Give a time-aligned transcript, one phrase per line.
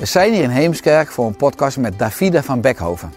[0.00, 3.12] We zijn hier in Heemskerk voor een podcast met Davida van Bekhoven.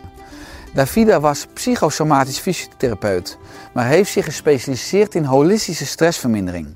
[0.73, 3.37] Davida was psychosomatisch fysiotherapeut,
[3.73, 6.75] maar heeft zich gespecialiseerd in holistische stressvermindering.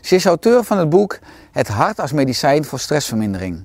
[0.00, 1.18] Ze is auteur van het boek
[1.52, 3.64] Het hart als medicijn voor stressvermindering.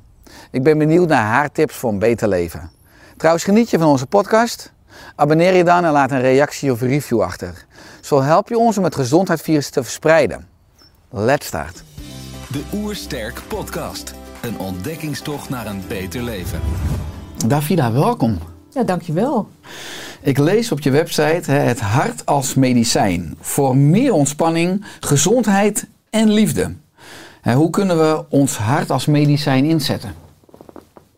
[0.51, 2.71] Ik ben benieuwd naar haar tips voor een beter leven.
[3.17, 4.71] Trouwens, geniet je van onze podcast?
[5.15, 7.65] Abonneer je dan en laat een reactie of review achter.
[8.01, 10.47] Zo help je ons om het gezondheidsvirus te verspreiden.
[11.09, 11.83] Let's start.
[12.47, 14.18] De Oersterk Podcast.
[14.41, 16.59] Een ontdekkingstocht naar een beter leven.
[17.47, 18.37] Davida, welkom.
[18.73, 19.47] Ja, dankjewel.
[20.21, 26.29] Ik lees op je website hè, het hart als medicijn voor meer ontspanning, gezondheid en
[26.29, 26.73] liefde.
[27.41, 30.13] Hè, Hoe kunnen we ons hart als medicijn inzetten?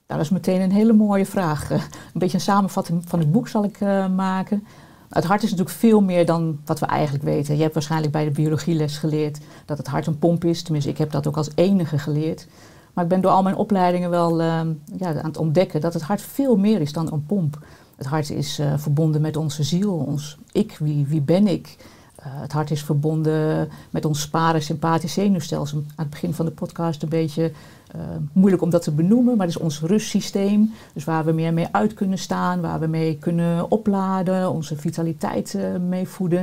[0.08, 1.72] Nou, dat is meteen een hele mooie vraag.
[1.72, 4.66] Eh, Een beetje een samenvatting van het boek zal ik eh, maken.
[5.10, 7.56] Het hart is natuurlijk veel meer dan wat we eigenlijk weten.
[7.56, 10.62] Je hebt waarschijnlijk bij de biologieles geleerd dat het hart een pomp is.
[10.62, 12.48] Tenminste, ik heb dat ook als enige geleerd.
[12.94, 14.62] Maar ik ben door al mijn opleidingen wel eh,
[14.98, 17.60] ja, aan het ontdekken dat het hart veel meer is dan een pomp.
[18.02, 21.78] Het hart is eh, verbonden met onze ziel, ons ik, wie, wie ben ik.
[22.16, 25.78] Eh, het hart is verbonden met ons parasympathisch zenuwstelsel.
[25.78, 27.52] Aan het begin van de podcast een beetje
[27.92, 28.02] eh,
[28.34, 30.74] moeilijk om dat te benoemen, maar het is ons rustsysteem.
[30.94, 35.58] Dus waar we meer mee uit kunnen staan, waar we mee kunnen opladen, onze vitaliteit
[35.88, 36.40] mee voeden.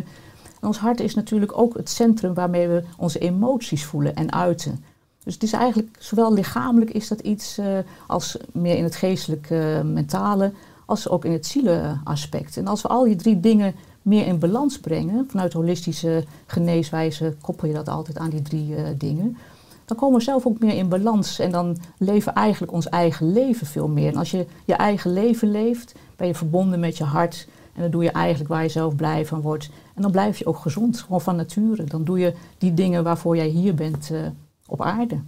[0.60, 4.84] En ons hart is natuurlijk ook het centrum waarmee we onze emoties voelen en uiten.
[5.28, 9.82] Dus het is eigenlijk, zowel lichamelijk is dat iets eh, als meer in het geestelijke,
[9.84, 10.52] mentale,
[10.86, 12.56] als ook in het zieleaspect.
[12.56, 17.68] En als we al die drie dingen meer in balans brengen, vanuit holistische geneeswijze koppel
[17.68, 19.36] je dat altijd aan die drie eh, dingen,
[19.84, 23.32] dan komen we zelf ook meer in balans en dan leven we eigenlijk ons eigen
[23.32, 24.12] leven veel meer.
[24.12, 27.90] En als je je eigen leven leeft, ben je verbonden met je hart en dan
[27.90, 29.70] doe je eigenlijk waar je zelf blij van wordt.
[29.94, 31.84] En dan blijf je ook gezond, gewoon van nature.
[31.84, 34.20] Dan doe je die dingen waarvoor jij hier bent eh,
[34.68, 35.20] op aarde.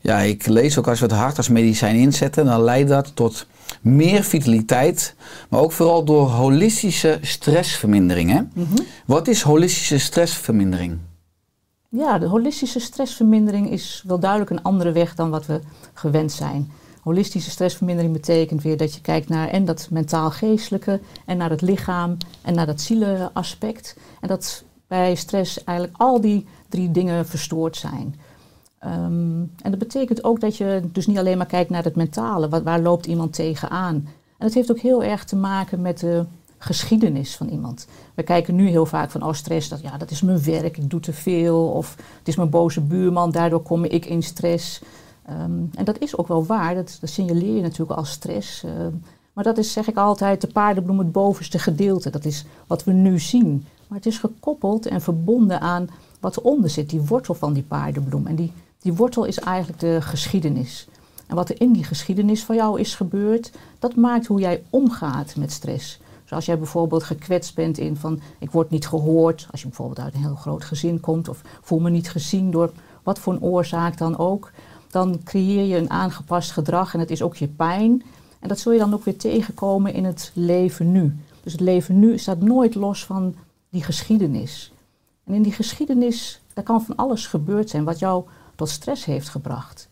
[0.00, 3.46] Ja, ik lees ook als we het hart als medicijn inzetten, dan leidt dat tot
[3.80, 5.14] meer vitaliteit,
[5.48, 8.30] maar ook vooral door holistische stressvermindering.
[8.30, 8.62] Hè?
[9.06, 10.98] Wat is holistische stressvermindering?
[11.88, 15.60] Ja, de holistische stressvermindering is wel duidelijk een andere weg dan wat we
[15.94, 16.70] gewend zijn.
[17.00, 22.16] Holistische stressvermindering betekent weer dat je kijkt naar en dat mentaal-geestelijke en naar het lichaam
[22.42, 23.96] en naar dat zieleaspect.
[24.20, 28.14] En dat bij stress eigenlijk al die drie dingen verstoord zijn.
[28.84, 32.48] Ehm, en dat betekent ook dat je dus niet alleen maar kijkt naar het mentale,
[32.48, 33.94] wat, waar loopt iemand tegenaan.
[34.38, 36.24] En het heeft ook heel erg te maken met de
[36.58, 37.86] geschiedenis van iemand.
[38.14, 40.90] We kijken nu heel vaak van, oh stress, dat, ja, dat is mijn werk, ik
[40.90, 41.68] doe te veel.
[41.68, 44.82] Of het is mijn boze buurman, daardoor kom ik in stress.
[45.26, 48.64] Ehm, en dat is ook wel waar, dat, dat signaleer je natuurlijk als stress.
[48.64, 48.92] Ehm,
[49.32, 52.10] maar dat is, zeg ik altijd, de paardenbloem het bovenste gedeelte.
[52.10, 53.66] Dat is wat we nu zien.
[53.88, 55.88] Maar het is gekoppeld en verbonden aan
[56.20, 58.26] wat eronder zit, die wortel van die paardenbloem.
[58.26, 58.52] En die,
[58.84, 60.88] die wortel is eigenlijk de geschiedenis.
[61.26, 65.36] En wat er in die geschiedenis van jou is gebeurd, dat maakt hoe jij omgaat
[65.36, 65.98] met stress.
[66.22, 70.00] Dus als jij bijvoorbeeld gekwetst bent in van ik word niet gehoord, als je bijvoorbeeld
[70.00, 73.42] uit een heel groot gezin komt of voel me niet gezien door wat voor een
[73.42, 74.50] oorzaak dan ook,
[74.90, 78.02] dan creëer je een aangepast gedrag en het is ook je pijn.
[78.40, 81.16] En dat zul je dan ook weer tegenkomen in het leven nu.
[81.42, 83.34] Dus het leven nu staat nooit los van
[83.70, 84.72] die geschiedenis.
[85.24, 88.24] En in die geschiedenis, daar kan van alles gebeurd zijn wat jou
[88.54, 89.88] tot stress heeft gebracht.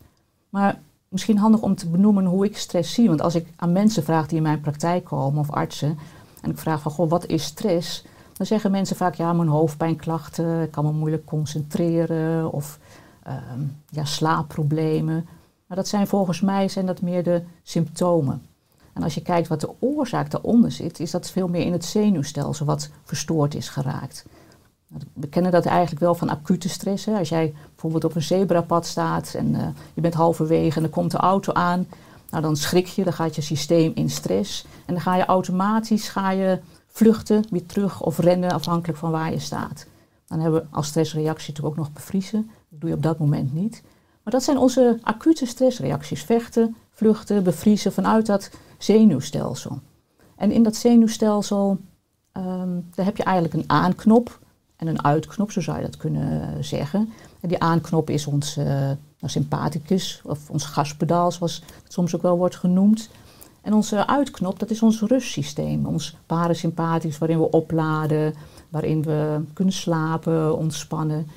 [0.49, 3.07] Maar misschien handig om te benoemen hoe ik stress zie.
[3.07, 5.97] Want als ik aan mensen vraag die in mijn praktijk komen of artsen,
[6.41, 8.05] en ik vraag van, goh, wat is stress?
[8.33, 12.79] Dan zeggen mensen vaak, ja, mijn hoofdpijnklachten, ik kan me moeilijk concentreren of
[13.23, 15.27] ehm, ja, slaapproblemen.
[15.67, 18.41] Maar dat zijn volgens mij zijn dat meer de symptomen.
[18.93, 21.85] En als je kijkt wat de oorzaak daaronder zit, is dat veel meer in het
[21.85, 24.25] zenuwstelsel wat verstoord is geraakt.
[25.13, 27.07] We kennen dat eigenlijk wel van acute stress.
[27.07, 31.11] Als jij bijvoorbeeld op een zebrapad staat en eh, je bent halverwege en er komt
[31.11, 31.87] de auto aan,
[32.29, 34.65] Nou, dan schrik je, dan gaat je systeem in stress.
[34.85, 39.31] En dan ga je automatisch ga je vluchten, weer terug of rennen, afhankelijk van waar
[39.31, 39.85] je staat.
[40.27, 42.49] Dan hebben we als stressreactie natuurlijk ook nog bevriezen.
[42.69, 43.83] Dat doe je op dat moment niet.
[44.23, 46.23] Maar dat zijn onze acute stressreacties.
[46.23, 49.79] Vechten, vluchten, bevriezen vanuit dat zenuwstelsel.
[50.35, 51.77] En in dat zenuwstelsel
[52.31, 54.39] ehm, daar heb je eigenlijk een aanknop
[54.83, 57.09] en een uitknop, zo zou je dat kunnen zeggen.
[57.39, 58.89] En die aanknop is ons uh,
[59.21, 63.09] sympathicus of ons gaspedaal, zoals het soms ook wel wordt genoemd.
[63.61, 68.33] En onze uitknop, dat is ons rustsysteem, ons parasympathicus, waarin we opladen,
[68.69, 71.27] waarin we kunnen slapen, ontspannen.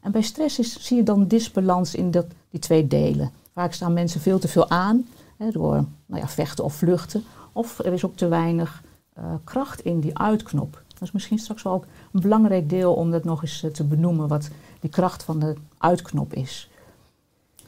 [0.00, 3.30] En bij stress zie je dan disbalans in dat, die twee delen.
[3.54, 5.06] Vaak staan mensen veel te veel aan
[5.36, 7.24] hè, door nou ja, vechten of vluchten.
[7.52, 8.82] Of er is ook te weinig
[9.18, 10.82] uh, kracht in die uitknop.
[10.88, 13.84] Dat is misschien straks wel ook een belangrijk deel om dat nog eens uh, te
[13.84, 14.48] benoemen, wat
[14.80, 16.70] die kracht van de uitknop is.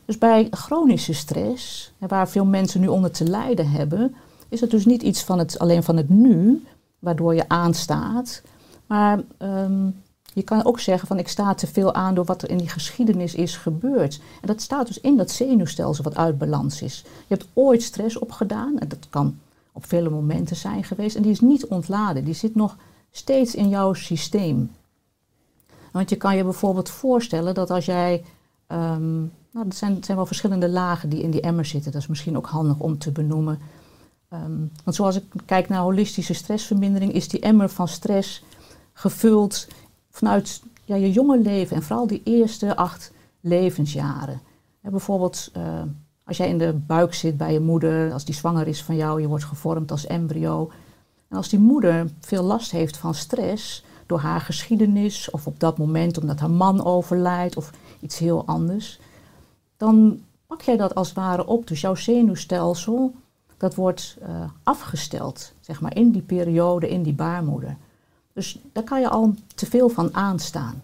[0.04, 4.14] Dus bij chronische stress, waar veel mensen nu onder te lijden hebben,
[4.48, 6.64] is het dus niet iets van het, alleen van het nu,
[6.98, 8.42] waardoor je aanstaat.
[8.86, 10.02] Maar um,
[10.32, 12.68] je kan ook zeggen van ik sta te veel aan door wat er in die
[12.68, 14.20] geschiedenis is gebeurd.
[14.40, 17.04] En dat staat dus in dat zenuwstelsel wat uit balans is.
[17.04, 19.38] Je hebt ooit stress opgedaan en dat kan
[19.72, 21.16] op vele momenten zijn geweest.
[21.16, 22.76] En die is niet ontladen, die zit nog
[23.10, 24.70] steeds in jouw systeem.
[25.92, 28.24] Want je kan je bijvoorbeeld voorstellen dat als jij
[28.68, 31.92] um, nou, er zijn, wel verschillende lagen die in die emmer zitten.
[31.92, 33.58] Dat is misschien ook handig om te benoemen.
[34.32, 38.42] Um, want zoals ik kijk naar holistische stressvermindering, is die emmer van stress
[38.92, 39.66] gevuld
[40.10, 44.40] vanuit ja, je jonge leven en vooral die eerste acht levensjaren.
[44.80, 45.82] bijvoorbeeld uh,
[46.24, 49.20] als jij in de buik zit bij je moeder, als die zwanger is van jou,
[49.20, 50.70] je wordt gevormd als embryo.
[51.30, 55.78] En als die moeder veel last heeft van stress door haar geschiedenis of op dat
[55.78, 59.00] moment omdat haar man overlijdt of iets heel anders,
[59.76, 61.66] dan pak jij dat als het ware op.
[61.66, 63.14] Dus jouw zenuwstelsel,
[63.56, 67.76] dat wordt uh, afgesteld, zeg maar, in die periode, in die baarmoeder.
[68.32, 70.82] Dus daar kan je al te veel van aanstaan.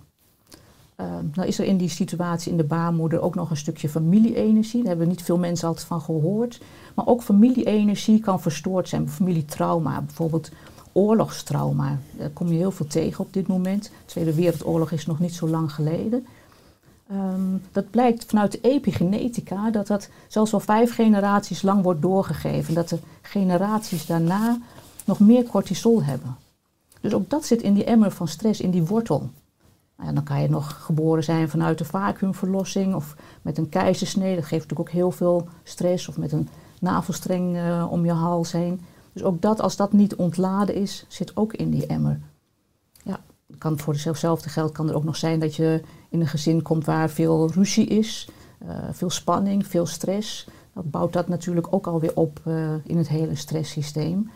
[1.01, 4.81] Uh, nou is er in die situatie in de baarmoeder ook nog een stukje familie-energie.
[4.81, 6.61] Daar hebben niet veel mensen altijd van gehoord.
[6.95, 9.09] Maar ook familie-energie kan verstoord zijn.
[9.09, 10.51] Familietrauma, bijvoorbeeld
[10.93, 11.99] oorlogstrauma.
[12.11, 13.85] Daar kom je heel veel tegen op dit moment.
[13.85, 16.27] De Tweede Wereldoorlog is nog niet zo lang geleden.
[17.13, 22.75] Um, dat blijkt vanuit de epigenetica dat dat zelfs al vijf generaties lang wordt doorgegeven.
[22.75, 24.59] Dat de generaties daarna
[25.05, 26.37] nog meer cortisol hebben.
[27.01, 29.31] Dus ook dat zit in die emmer van stress, in die wortel.
[29.97, 34.35] Nou ja, dan kan je nog geboren zijn vanuit een vacuümverlossing of met een keizersnee.
[34.35, 36.09] Dat geeft natuurlijk ook heel veel stress.
[36.09, 36.49] Of met een
[36.81, 38.81] navelstreng uh, om je hals heen.
[39.13, 42.21] Dus ook dat, als dat niet ontladen is, zit ook in die emmer.
[43.03, 43.21] Ja,
[43.59, 46.85] kan voor dezelfde geld kan er ook nog zijn dat je in een gezin komt
[46.85, 48.29] waar veel ruzie is,
[48.65, 50.49] uh, veel spanning, veel stress.
[50.73, 54.31] Dat bouwt dat natuurlijk ook alweer op uh, in het hele stresssysteem.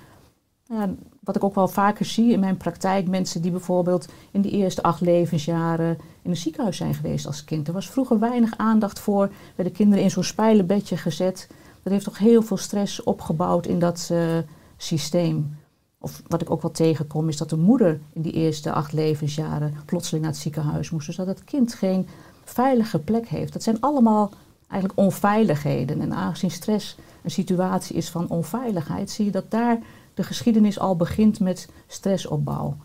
[0.64, 4.50] Ja, wat ik ook wel vaker zie in mijn praktijk, mensen die bijvoorbeeld in de
[4.50, 7.68] eerste acht levensjaren in een ziekenhuis zijn geweest als kind.
[7.68, 11.48] Er was vroeger weinig aandacht voor, werden kinderen in zo'n spijlenbedje gezet.
[11.82, 14.38] Dat heeft toch heel veel stress opgebouwd in dat uh,
[14.76, 15.58] systeem.
[15.98, 19.74] Of wat ik ook wel tegenkom, is dat de moeder in die eerste acht levensjaren
[19.84, 21.06] plotseling naar het ziekenhuis moest.
[21.06, 22.08] Dus dat het kind geen
[22.44, 23.52] veilige plek heeft.
[23.52, 24.30] Dat zijn allemaal
[24.68, 26.00] eigenlijk onveiligheden.
[26.00, 29.78] En aangezien stress een situatie is van onveiligheid, zie je dat daar
[30.20, 32.76] de geschiedenis al begint met stressopbouw.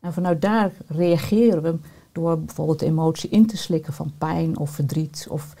[0.00, 1.78] En vanuit daar reageren we
[2.12, 5.26] door bijvoorbeeld de emotie in te slikken van pijn of verdriet.
[5.30, 5.54] Of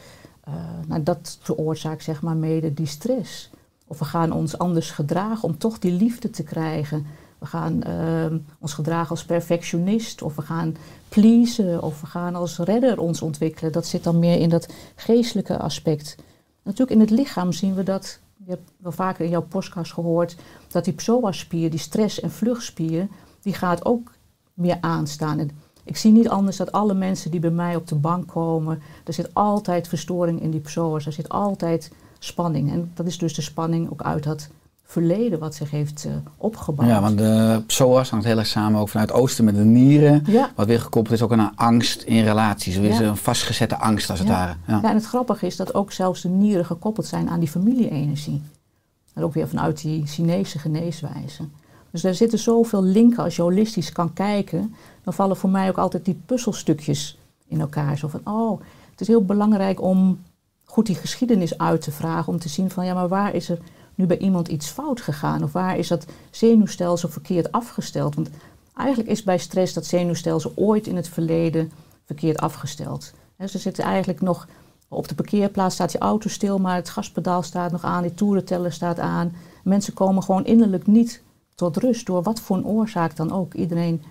[0.48, 0.54] uh,
[0.86, 3.50] nou, dat veroorzaakt zeg maar mede die stress.
[3.86, 7.06] Of we gaan ons anders gedragen om toch die liefde te krijgen.
[7.38, 10.76] We gaan uh, ons gedragen als perfectionist, of we gaan
[11.08, 13.72] pleasen, of we gaan als redder ons ontwikkelen.
[13.72, 16.16] Dat zit dan meer in dat geestelijke aspect.
[16.62, 20.36] Natuurlijk in het lichaam zien we dat je hebt wel vaker in jouw podcast gehoord
[20.68, 23.08] dat die psoas-spier, die stress- en vluchtspier,
[23.40, 24.12] die gaat ook
[24.54, 25.38] meer aanstaan.
[25.38, 25.50] En
[25.84, 29.12] ik zie niet anders dat alle mensen die bij mij op de bank komen, er
[29.12, 32.70] zit altijd verstoring in die psoas, er zit altijd spanning.
[32.70, 34.48] En dat is dus de spanning ook uit dat
[34.86, 36.88] verleden wat zich heeft uh, opgebouwd.
[36.88, 40.22] Ja, want de psoas hangt heel erg samen ook vanuit het oosten met de nieren.
[40.26, 40.50] Ja.
[40.54, 42.76] Wat weer gekoppeld is ook aan angst in relaties.
[42.76, 43.04] Er is ja.
[43.04, 44.54] een vastgezette angst als het ware.
[44.66, 44.82] Ja.
[44.82, 48.42] en het grappige is dat ook zelfs de nieren gekoppeld zijn aan die familie-energie.
[49.14, 51.42] En ook weer vanuit die Chinese geneeswijze.
[51.90, 54.74] Dus er zitten zoveel linken als je holistisch kan kijken.
[55.04, 57.98] Dan vallen voor mij ook altijd die puzzelstukjes in elkaar.
[57.98, 60.18] Zo van, oh, het is heel belangrijk om
[60.64, 62.32] goed die geschiedenis uit te vragen.
[62.32, 63.58] Om te zien van, ja, maar waar is er
[63.96, 65.42] nu bij iemand iets fout gegaan?
[65.42, 68.14] Of waar is dat zenuwstelsel verkeerd afgesteld?
[68.14, 68.28] Want
[68.74, 71.72] eigenlijk is bij stress dat zenuwstelsel ooit in het verleden
[72.04, 73.12] verkeerd afgesteld.
[73.36, 74.46] He, ze zitten eigenlijk nog
[74.88, 78.72] Op de parkeerplaats staat je auto stil, maar het gaspedaal staat nog aan, die toerenteller
[78.72, 79.32] staat aan.
[79.64, 81.22] Mensen komen gewoon innerlijk niet
[81.54, 83.54] tot rust door wat voor een oorzaak dan ook.
[83.54, 84.02] Iedereen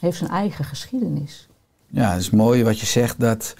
[0.00, 1.48] heeft zijn eigen geschiedenis.
[1.86, 3.54] Ja, het is mooi wat je zegt dat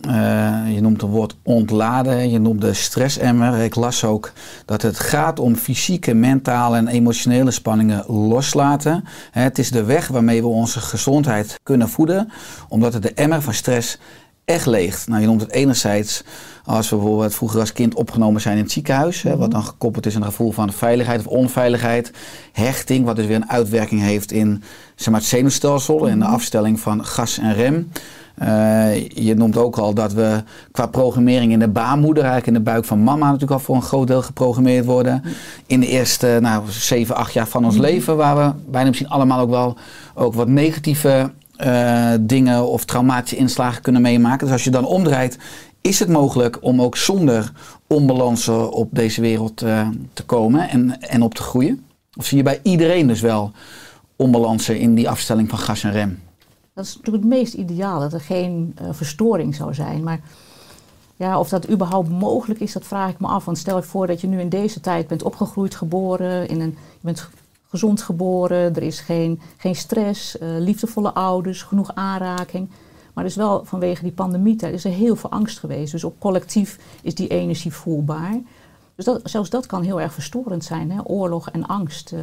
[0.00, 3.58] eh, je noemt het woord ontladen, je noemt de stressemmer.
[3.58, 4.32] Ik las ook
[4.64, 9.04] dat het gaat om fysieke, mentale en emotionele spanningen loslaten.
[9.30, 12.32] Hè, het is de weg waarmee we onze gezondheid kunnen voeden,
[12.68, 13.98] omdat het de emmer van stress
[14.46, 15.08] echt leegt.
[15.08, 16.24] Nou, je noemt het enerzijds
[16.64, 20.06] als we bijvoorbeeld vroeger als kind opgenomen zijn in het ziekenhuis, hè, wat dan gekoppeld
[20.06, 22.10] is aan een gevoel van veiligheid of onveiligheid,
[22.52, 24.62] hechting, wat dus weer een uitwerking heeft in
[24.94, 27.90] zeg maar, het zenuwstelsel en de afstelling van gas en rem.
[28.36, 32.70] Eh, je noemt ook al dat we qua programmering in de baarmoeder, eigenlijk in de
[32.70, 35.22] buik van mama, natuurlijk al voor een groot deel geprogrammeerd worden.
[35.66, 39.40] In de eerste nou, 7, 8 jaar van ons leven, waar we bijna misschien allemaal
[39.40, 39.76] ook wel
[40.14, 44.46] ook wat negatieve eh, dingen of traumatische inslagen kunnen meemaken.
[44.46, 45.38] Dus als je dan omdraait,
[45.80, 47.52] is het mogelijk om ook zonder
[47.86, 51.84] onbalansen op deze wereld uh, te komen en, en op te groeien?
[52.16, 53.52] Of zie je bij iedereen dus wel
[54.16, 56.18] onbalansen in die afstelling van gas en rem?
[56.76, 60.02] Dat is natuurlijk het meest ideaal, dat er geen uh, verstoring zou zijn.
[60.02, 60.20] Maar
[61.16, 63.44] ja, of dat überhaupt mogelijk is, dat vraag ik me af.
[63.44, 66.70] Want stel je voor dat je nu in deze tijd bent opgegroeid, geboren, in een,
[66.70, 67.28] je bent
[67.68, 72.68] gezond geboren, er is geen, geen stress, uh, liefdevolle ouders, genoeg aanraking.
[73.12, 75.92] Maar er is wel vanwege die pandemie is er heel veel angst geweest.
[75.92, 78.40] Dus op collectief is die energie voelbaar.
[78.94, 81.00] Dus dat, zelfs dat kan heel erg verstorend zijn, hè?
[81.04, 82.20] oorlog en angst uh,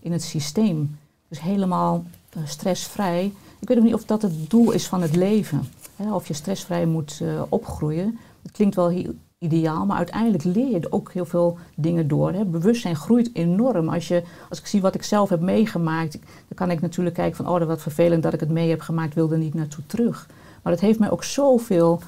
[0.00, 0.98] in het systeem.
[1.28, 2.04] Dus helemaal
[2.44, 5.62] stressvrij ik weet ook niet of dat het doel is van het leven.
[5.96, 8.18] Hè, of je stressvrij moet uh, opgroeien.
[8.42, 12.32] Het klinkt wel heel ideaal, maar uiteindelijk leer je ook heel veel dingen door.
[12.32, 12.44] Hè.
[12.44, 13.88] Bewustzijn groeit enorm.
[13.88, 17.36] Als, je, als ik zie wat ik zelf heb meegemaakt, dan kan ik natuurlijk kijken
[17.36, 20.28] van, oh, wat vervelend dat ik het mee heb gemaakt, wil er niet naartoe terug.
[20.62, 22.00] Maar het heeft mij ook zoveel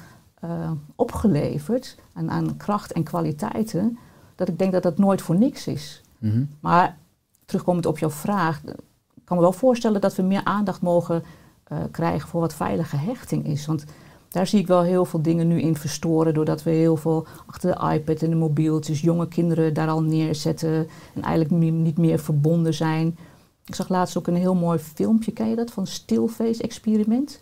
[0.43, 3.97] uh, opgeleverd aan, aan, kracht en kwaliteiten,
[4.35, 6.01] dat ik denk dat dat nooit voor niks is.
[6.17, 6.49] Mm -hmm.
[6.59, 6.97] Maar
[7.45, 8.61] terugkomend op jouw vraag,
[9.29, 11.23] kan me wel voorstellen dat we meer aandacht mogen
[11.71, 13.65] uh, krijgen voor wat veilige hechting is.
[13.65, 13.85] Want
[14.29, 17.75] daar zie ik wel heel veel dingen nu in verstoren, doordat we heel veel achter
[17.75, 22.73] de iPad en de mobieltjes jonge kinderen daar al neerzetten en eigenlijk niet meer verbonden
[22.73, 23.17] zijn.
[23.65, 27.41] Ik zag laatst ook een heel mooi filmpje, ken je dat, van Stillface Experiment?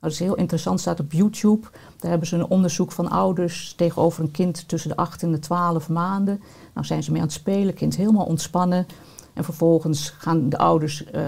[0.00, 1.66] Nou, dat is heel interessant, staat op YouTube.
[1.98, 5.38] Daar hebben ze een onderzoek van ouders tegenover een kind tussen de 8 en de
[5.38, 6.40] 12 maanden.
[6.74, 8.86] Nou zijn ze mee aan het spelen, kind helemaal ontspannen.
[9.34, 11.22] En vervolgens gaan de ouders uh,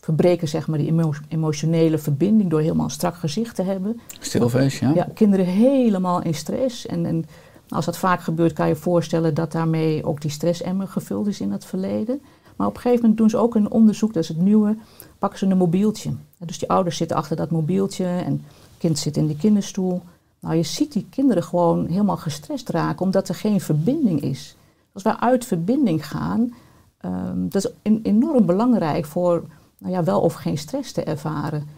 [0.00, 4.00] verbreken zeg maar, die emo emotionele verbinding door helemaal een strak gezicht te hebben.
[4.20, 4.92] Stilfeest, ja.
[4.94, 6.86] Ja, kinderen helemaal in stress.
[6.86, 7.24] En, en
[7.68, 11.40] als dat vaak gebeurt, kan je je voorstellen dat daarmee ook die stressemmer gevuld is
[11.40, 12.20] in het verleden.
[12.56, 14.76] Maar op een gegeven moment doen ze ook een onderzoek, dat is het nieuwe,
[15.18, 16.10] pakken ze een mobieltje.
[16.38, 20.02] Dus die ouders zitten achter dat mobieltje en het kind zit in die kinderstoel.
[20.40, 24.56] Nou, je ziet die kinderen gewoon helemaal gestrest raken, omdat er geen verbinding is.
[24.92, 26.54] Als wij uit verbinding gaan,
[27.04, 29.44] um, dat is enorm belangrijk voor
[29.78, 31.68] nou ja, wel of geen stress te ervaren.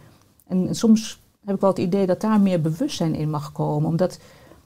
[0.47, 3.89] En, soms heb ik wel het idee dat daar meer bewustzijn in mag komen.
[3.89, 4.19] Omdat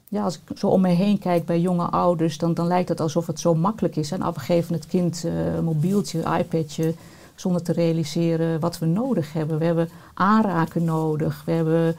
[0.07, 2.99] ja, als ik zo om me heen kijk bij jonge ouders, dan, dan lijkt het
[2.99, 4.11] alsof het zo makkelijk is.
[4.11, 6.93] En af we geven het kind uh, een mobieltje, iPadje,
[7.35, 9.59] zonder te realiseren wat we nodig hebben.
[9.59, 11.95] We hebben aanraken nodig, we hebben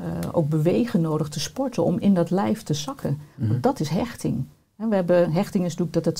[0.00, 3.20] uh, ook bewegen nodig, te sporten, om in dat lijf te zakken.
[3.34, 3.60] Mm -hmm.
[3.60, 4.44] Dat is hechting.
[4.76, 6.18] En we hebben, hechting is natuurlijk dat het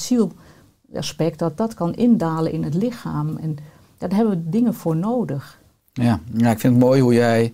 [0.87, 3.37] zielaspect, dat dat kan indalen in het lichaam.
[3.37, 3.57] En
[3.99, 5.61] daar hebben we dingen voor nodig.
[5.93, 7.53] Ja, ja ik vind het mooi hoe jij,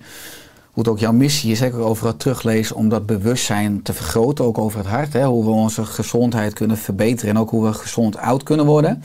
[0.72, 4.44] hoe het ook jouw missie is, zeker over het teruglezen, om dat bewustzijn te vergroten,
[4.44, 5.12] ook over het hart.
[5.12, 9.02] Hè, hoe we onze gezondheid kunnen verbeteren en ook hoe we gezond oud kunnen worden.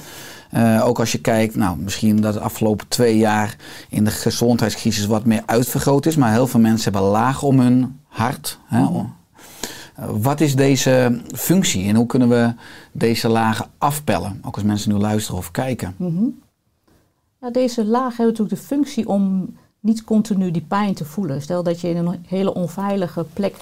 [0.53, 3.55] Uh, ook als je kijkt, nou, misschien dat de afgelopen twee jaar
[3.89, 8.00] in de gezondheidscrisis wat meer uitvergroot is, maar heel veel mensen hebben laag om hun
[8.07, 8.60] hart.
[8.65, 8.86] Hè.
[10.06, 12.54] Wat is deze functie en hoe kunnen we
[12.92, 14.39] deze lagen afpellen?
[14.46, 15.94] Ook als mensen nu luisteren of kijken.
[15.98, 16.39] -hmm.
[17.42, 21.42] Ja, deze laag heeft natuurlijk de functie om niet continu die pijn te voelen.
[21.42, 23.56] Stel dat je in een hele onveilige plek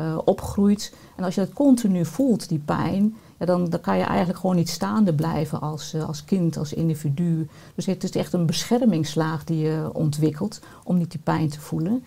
[0.00, 4.04] uh, opgroeit en als je dat continu voelt, die pijn, ja, dan, dan kan je
[4.04, 7.48] eigenlijk gewoon niet staande blijven als, uh, als kind, als individu.
[7.74, 12.04] Dus het is echt een beschermingslaag die je ontwikkelt om niet die pijn te voelen.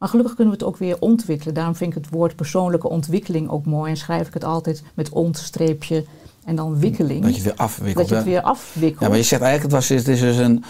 [0.00, 1.54] Maar gelukkig kunnen we het ook weer ontwikkelen.
[1.54, 5.08] Daarom vind ik het woord persoonlijke ontwikkeling ook mooi en schrijf ik het altijd met
[5.08, 6.04] ontstreepje
[6.44, 7.22] en dan wikkeling.
[7.22, 7.96] Dat je het weer afwikkelt.
[7.96, 9.00] Dat je het weer afwikkelt.
[9.00, 10.64] Ja, maar je zegt eigenlijk, het, was, het is dus een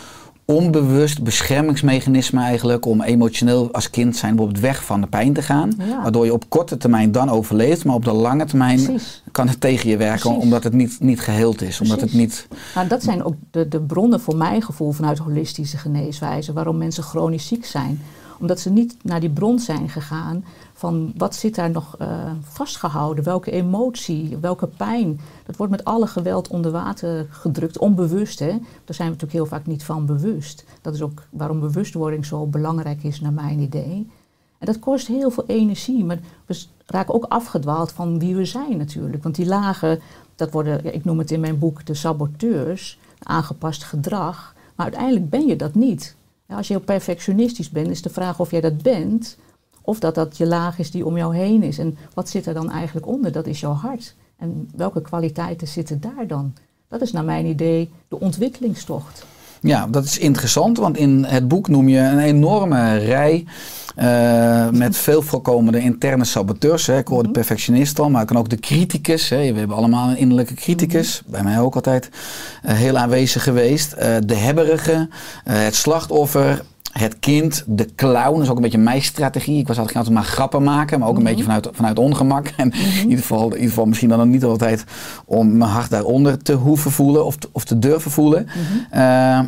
[0.44, 5.72] onbewust beschermingsmechanisme eigenlijk om emotioneel als kind zijn bijvoorbeeld weg van de pijn te gaan.
[5.78, 6.02] Ja.
[6.02, 9.22] Waardoor je op korte termijn dan overleeft, maar op de lange termijn Precies.
[9.32, 10.42] kan het tegen je werken Precies.
[10.42, 11.80] omdat het niet, niet geheeld is.
[11.80, 12.48] Omdat het niet...
[12.74, 17.02] Nou, dat zijn ook de, de bronnen voor mijn gevoel vanuit holistische geneeswijze, waarom mensen
[17.02, 18.00] chronisch ziek zijn
[18.40, 22.08] Omdat ze niet naar die bron zijn gegaan van wat zit daar nog eh,
[22.40, 25.20] vastgehouden, welke emotie, welke pijn.
[25.46, 28.38] Dat wordt met alle geweld onder water gedrukt, onbewust.
[28.38, 28.48] Hè?
[28.84, 30.64] Daar zijn we natuurlijk heel vaak niet van bewust.
[30.80, 34.08] Dat is ook waarom bewustwording zo belangrijk is naar mijn idee.
[34.58, 38.76] En dat kost heel veel energie, maar we raken ook afgedwaald van wie we zijn
[38.76, 39.22] natuurlijk.
[39.22, 40.00] Want die lagen,
[40.36, 44.54] dat worden, ik noem het in mijn boek de saboteurs, aangepast gedrag.
[44.74, 46.16] Maar uiteindelijk ben je dat niet.
[46.50, 49.36] Als je heel perfectionistisch bent, is de vraag of jij dat bent,
[49.82, 51.78] of dat dat je laag is die om jou heen is.
[51.78, 53.32] En wat zit er dan eigenlijk onder?
[53.32, 54.14] Dat is jouw hart.
[54.36, 56.54] En welke kwaliteiten zitten daar dan?
[56.88, 59.24] Dat is naar mijn idee de ontwikkelingstocht.
[59.60, 63.44] Ja, dat is interessant, want in het boek noem je een enorme rij
[63.98, 66.86] uh, met veel voorkomende interne saboteurs.
[66.86, 66.98] Hè.
[66.98, 67.32] Ik hoor de Mhm.
[67.38, 69.28] perfectionist al, maar ik kan ook de criticus.
[69.28, 69.52] Hè.
[69.52, 71.20] We hebben allemaal een innerlijke criticus.
[71.22, 71.30] Mhm.
[71.30, 72.08] Bij mij ook altijd
[72.62, 73.92] eh, heel aanwezig geweest.
[73.92, 75.08] Eh, de hebberige,
[75.44, 76.62] eh, het slachtoffer.
[76.90, 79.58] Het kind, de clown, dat is ook een beetje mijn strategie.
[79.58, 81.30] Ik was altijd altijd maar grappen maken, maar ook een Mhm.
[81.30, 82.46] beetje vanuit, vanuit ongemak.
[82.56, 84.84] En in, ieder geval, in ieder geval misschien dan niet altijd
[85.24, 88.46] om mijn hart daaronder te hoeven voelen of te, of te durven voelen.
[88.90, 89.40] Eh,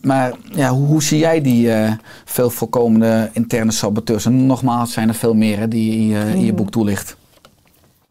[0.00, 1.92] maar ja, hoe, hoe zie jij die eh,
[2.24, 4.26] veel voorkomende interne saboteurs?
[4.26, 6.54] En nogmaals, zijn er veel meer hè, die je in je Mhm.
[6.56, 7.16] boek toelicht.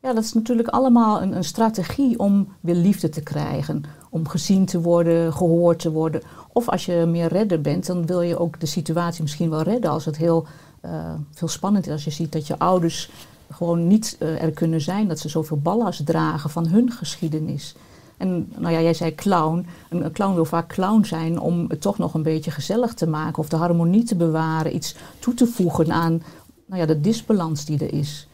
[0.01, 3.83] Ja, dat is natuurlijk allemaal een, een strategie om weer liefde te krijgen.
[4.09, 6.21] Om gezien te worden, gehoord te worden.
[6.53, 9.91] Of als je meer redder bent, dan wil je ook de situatie misschien wel redden.
[9.91, 10.45] Als het heel
[10.81, 11.91] eh, veel spannend is.
[11.91, 13.09] Als je ziet dat je ouders
[13.51, 15.07] gewoon niet eh, er kunnen zijn.
[15.07, 17.75] Dat ze zoveel ballast dragen van hun geschiedenis.
[18.17, 19.65] En nou ja, jij zei clown.
[19.89, 23.37] Een, clown wil vaak clown zijn om het toch nog een beetje gezellig te maken.
[23.37, 24.75] Of de harmonie te bewaren.
[24.75, 26.21] Iets toe te voegen aan
[26.65, 28.27] nou ja, de disbalans die er is.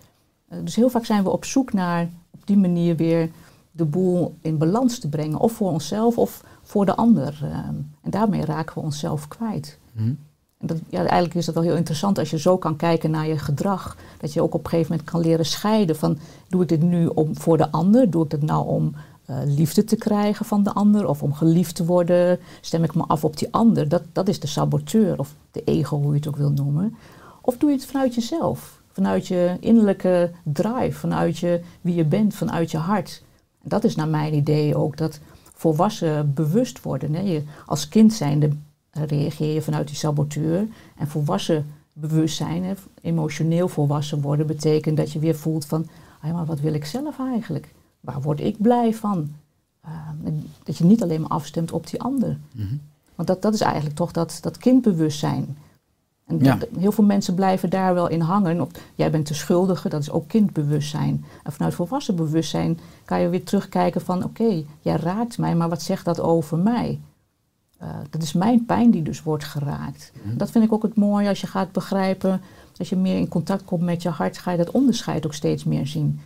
[0.47, 3.29] Eh, dus heel vaak zijn we op zoek naar op die manier weer
[3.71, 5.39] de boel in balans te brengen.
[5.39, 7.39] Of voor onszelf of voor de ander.
[7.41, 7.49] Eh,
[8.01, 9.79] en daarmee raken we onszelf kwijt.
[9.91, 10.13] Mhm.
[10.57, 13.27] En dat, ja, eigenlijk is dat wel heel interessant als je zo kan kijken naar
[13.27, 13.97] je gedrag.
[14.17, 17.05] Dat je ook op een gegeven moment kan leren scheiden van doe ik dit nu
[17.07, 18.09] om, voor de ander?
[18.09, 18.95] Doe ik dit nou om
[19.25, 21.07] eh, liefde te krijgen van de ander?
[21.07, 22.39] Of om geliefd te worden?
[22.61, 23.89] Stem ik me af op die ander?
[23.89, 26.95] Dat, dat is de saboteur of de ego, hoe je het ook wil noemen.
[27.41, 28.81] Of doe je het vanuit jezelf?
[28.91, 33.23] Vanuit je innerlijke drive, vanuit je, wie je bent, vanuit je hart.
[33.63, 35.19] En dat is naar mijn idee ook dat
[35.57, 37.13] volwassen bewust worden.
[37.13, 37.21] Hè?
[37.21, 38.49] Je, als kind zijnde
[38.89, 40.67] eh, reageer je vanuit die saboteur.
[40.97, 45.87] En volwassen bewustzijn, hè, emotioneel volwassen worden, betekent dat je weer voelt van,
[46.21, 47.73] maar wat wil ik zelf eigenlijk?
[47.99, 49.29] Waar word ik blij van?
[49.85, 50.31] Uh,
[50.63, 52.37] dat je niet alleen maar afstemt op die ander.
[52.51, 52.75] Mhm.
[53.15, 55.57] Want dat, dat is eigenlijk toch dat, dat kindbewustzijn.
[56.27, 56.57] En Ja.
[56.79, 58.61] heel veel mensen blijven daar wel in hangen.
[58.61, 61.25] Op, jij bent de schuldige, dat is ook kindbewustzijn.
[61.43, 64.23] En vanuit volwassen bewustzijn kan je weer terugkijken van...
[64.23, 66.99] oké, jij raakt mij, maar wat zegt dat over mij?
[67.83, 70.11] Uh, dat is mijn pijn die dus wordt geraakt.
[70.23, 70.37] Mhm.
[70.37, 72.41] Dat vind ik ook het mooie als je gaat begrijpen...
[72.77, 74.37] als je meer in contact komt met je hart...
[74.37, 76.19] ga je dat onderscheid ook steeds meer zien.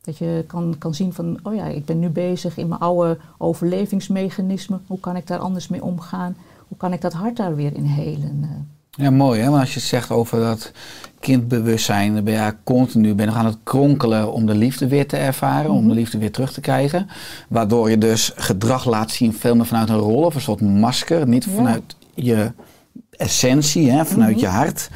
[0.00, 3.18] Dat je kan, kan zien van, oh ja, ik ben nu bezig in mijn oude
[3.38, 4.82] overlevingsmechanismen.
[4.86, 6.36] Hoe kan ik daar anders mee omgaan?
[6.68, 8.68] Hoe kan ik dat hart daar weer in helen?
[8.96, 9.48] Ja, mooi hè.
[9.48, 10.72] Want als je het zegt over dat
[11.20, 15.06] kindbewustzijn, dan ben je continu ben je nog aan het kronkelen om de liefde weer
[15.08, 15.88] te ervaren, om Mhm.
[15.88, 17.08] de liefde weer terug te krijgen.
[17.48, 21.28] Waardoor je dus gedrag laat zien veel meer vanuit een rol of een soort masker,
[21.28, 21.50] niet Ja.
[21.50, 22.52] vanuit je
[23.10, 24.40] essentie, hè, vanuit Mhm.
[24.40, 24.88] je hart.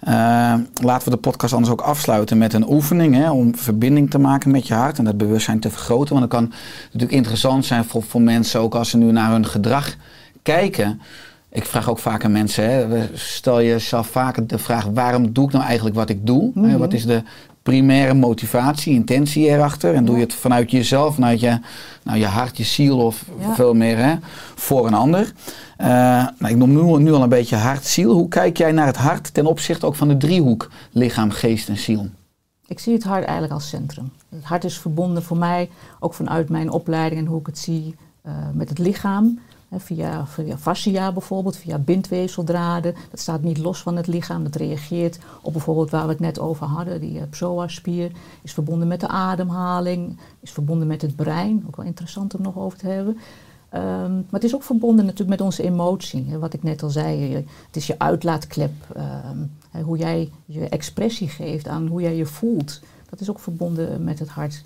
[0.00, 4.18] Eh, laten we de podcast anders ook afsluiten met een oefening hè, om verbinding te
[4.18, 6.14] maken met je hart en dat bewustzijn te vergroten.
[6.16, 6.52] Want dat kan
[6.84, 9.94] natuurlijk interessant zijn voor, voor mensen ook als ze nu naar hun gedrag
[10.42, 11.00] kijken.
[11.52, 15.52] Ik vraag ook vaak aan mensen, hè, stel jezelf vaker de vraag waarom doe ik
[15.52, 16.50] nou eigenlijk wat ik doe?
[16.54, 16.76] Mhm.
[16.78, 17.22] Wat is de
[17.62, 19.94] primaire motivatie, intentie erachter?
[19.94, 21.58] En doe je het vanuit jezelf, vanuit je,
[22.02, 23.54] nou, je hart, je ziel of Ja.
[23.54, 24.14] veel meer hè,
[24.54, 25.32] voor een ander?
[25.76, 25.88] Eh,
[26.38, 28.12] nou, ik noem nu, nu al een beetje hart, ziel.
[28.12, 31.76] Hoe kijk jij naar het hart ten opzichte ook van de driehoek lichaam, geest en
[31.78, 32.08] ziel?
[32.66, 34.10] ik zie het hart eigenlijk als centrum.
[34.28, 37.94] Het hart is verbonden voor mij, ook vanuit mijn opleiding en hoe ik het zie,
[38.26, 39.38] uh, met het lichaam.
[39.76, 42.94] Via, via fascia bijvoorbeeld, via bindweefseldraden.
[43.10, 44.44] Dat staat niet los van het lichaam.
[44.44, 47.00] Dat reageert op bijvoorbeeld waar we het net over hadden.
[47.00, 50.18] Die uh, psoas-spier is verbonden met de ademhaling.
[50.40, 51.64] Is verbonden met het brein.
[51.66, 53.18] Ook wel interessant om nog over te hebben.
[53.74, 56.38] Um, maar het is ook verbonden natuurlijk met onze emotie.
[56.38, 57.34] Wat ik net al zei.
[57.66, 58.72] Het is je uitlaatklep.
[59.70, 62.80] Hè, hoe jij je expressie geeft aan hoe jij je voelt.
[63.10, 64.62] Dat is ook verbonden met het hart.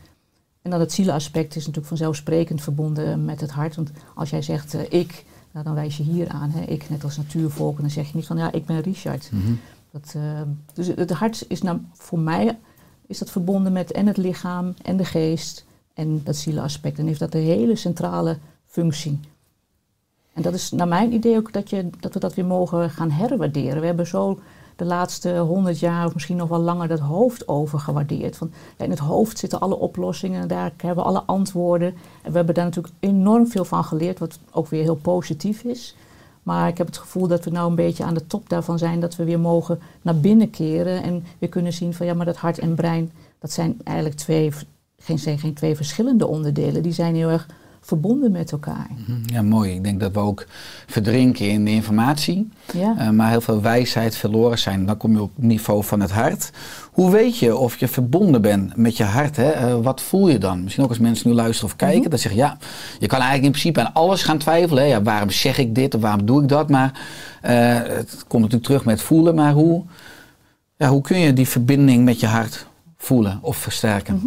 [0.67, 3.77] En dan het zielenaspect is natuurlijk vanzelfsprekend verbonden met het hart.
[3.77, 6.51] Want als jij zegt uh, ik, nou, dan wijs je hier aan.
[6.51, 7.77] Hè, ik net als natuurvolk.
[7.77, 9.29] En dan zeg je niet van ja, ik ben Richard.
[9.33, 9.61] Mm -hmm.
[9.91, 10.41] dat, uh,
[10.73, 12.59] dus het hart is nou, voor mij
[13.07, 16.99] is dat verbonden met en het lichaam en de geest en dat zielenaspect.
[16.99, 19.21] En heeft dat een hele centrale functie.
[20.33, 23.11] En dat is naar mijn idee ook dat, je, dat we dat weer mogen gaan
[23.11, 23.81] herwaarderen.
[23.81, 24.41] We hebben zo
[24.77, 28.37] de laatste honderd jaar of misschien nog wel langer dat hoofd overgewaardeerd.
[28.37, 31.95] Van, in het hoofd zitten alle oplossingen, en daar hebben we alle antwoorden.
[32.23, 35.95] En we hebben daar natuurlijk enorm veel van geleerd, wat ook weer heel positief is.
[36.43, 39.01] Maar ik heb het gevoel dat we nou een beetje aan de top daarvan zijn,
[39.01, 42.37] dat we weer mogen naar binnen keren en weer kunnen zien van ja, maar dat
[42.37, 44.53] hart en brein, dat zijn eigenlijk twee,
[44.99, 46.83] geen, geen twee verschillende onderdelen.
[46.83, 47.47] Die zijn heel erg
[47.87, 48.87] verbonden met elkaar.
[49.07, 49.75] Mhm, Ja, mooi.
[49.75, 50.47] Ik denk dat we ook
[50.87, 52.95] verdrinken in de informatie, Ja.
[52.99, 54.87] eh, maar heel veel wijsheid verloren zijn.
[54.87, 56.51] Dan kom je op het niveau van het hart.
[56.93, 59.37] Hoe weet je of je verbonden bent met je hart?
[59.37, 59.51] Hè?
[59.51, 60.63] Eh, wat voel je dan?
[60.63, 62.09] Misschien ook als mensen nu luisteren of kijken, Mhm.
[62.11, 62.57] dan zeggen ja,
[62.99, 64.83] je kan eigenlijk in principe aan alles gaan twijfelen.
[64.83, 64.89] Hè?
[64.89, 66.69] Ja, waarom zeg ik dit of waarom doe ik dat?
[66.71, 67.01] Maar
[67.43, 69.35] eh, het komt natuurlijk terug met voelen.
[69.35, 69.83] Maar hoe,
[70.77, 74.15] ja, hoe kun je die verbinding met je hart voelen of versterken?
[74.15, 74.27] Mhm.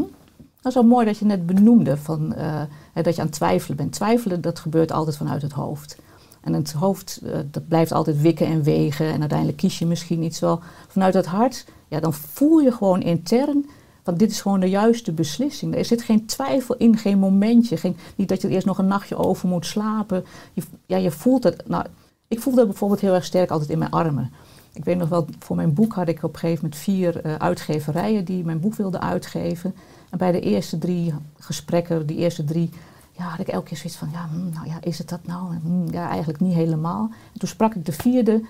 [0.62, 2.62] Dat is wel mooi dat je net benoemde van, eh,
[2.94, 3.92] dat je aan twijfelen bent.
[3.92, 5.98] Twijfelen, dat gebeurt altijd vanuit het hoofd.
[6.42, 9.06] En het hoofd, eh, dat blijft altijd wikken en wegen.
[9.06, 11.66] En uiteindelijk kies je misschien iets wel vanuit het hart.
[11.88, 13.66] Ja, dan voel je gewoon intern
[14.04, 15.76] van dit is gewoon de juiste beslissing.
[15.76, 17.78] Er zit geen twijfel in, geen momentje.
[17.78, 20.26] Geen, niet dat je er eerst nog een nachtje over moet slapen.
[20.54, 21.68] Je, ja, je voelt het.
[21.68, 21.86] Nou,
[22.28, 24.32] ik voel dat bijvoorbeeld heel erg sterk altijd in mijn armen.
[24.74, 27.36] Ik weet nog wel, voor mijn boek had ik op een gegeven moment vier eh,
[27.36, 29.76] uitgeverijen die mijn boek wilden uitgeven.
[30.10, 32.70] En bij de eerste drie gesprekken, die eerste drie,
[33.12, 35.54] ja, had ik elke keer zoiets van, ja, hm, nou ja, is het dat nou?
[35.54, 37.10] En, hm, ja, eigenlijk niet helemaal.
[37.34, 38.44] En toen sprak ik de vierde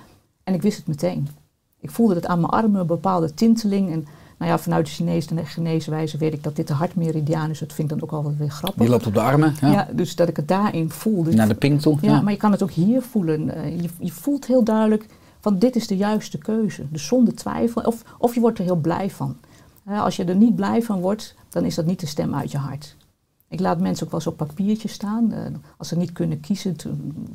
[0.43, 1.28] en ik wist het meteen.
[1.80, 3.91] Ik voelde het aan mijn armen, een bepaalde tinteling.
[3.91, 4.06] En
[4.38, 7.60] nou ja, vanuit de Chinese geneeswijze weet ik dat dit de hartmeridiaan is.
[7.60, 8.82] Dat vind ik dan ook altijd weer grappig.
[8.82, 9.88] Die loopt op de armen, ja, ja.
[9.91, 11.34] dus dat ik het daarin voelde.
[11.34, 11.98] naar de pink toe.
[12.02, 13.56] Ja, maar je kan het ook hier voelen.
[13.56, 15.06] Eh, je, je voelt heel duidelijk
[15.39, 16.84] van dit is de juiste keuze.
[16.89, 17.82] Dus zonder twijfel.
[17.82, 19.38] Of, of je wordt er heel blij van.
[19.89, 22.52] Eh, als je er niet blij van wordt, dan is dat niet de stem uit
[22.52, 22.95] je hart.
[23.47, 25.32] Ik laat mensen ook wel eens op papiertje staan.
[25.32, 25.41] eh,
[25.78, 27.28] als ze niet kunnen kiezen, toen-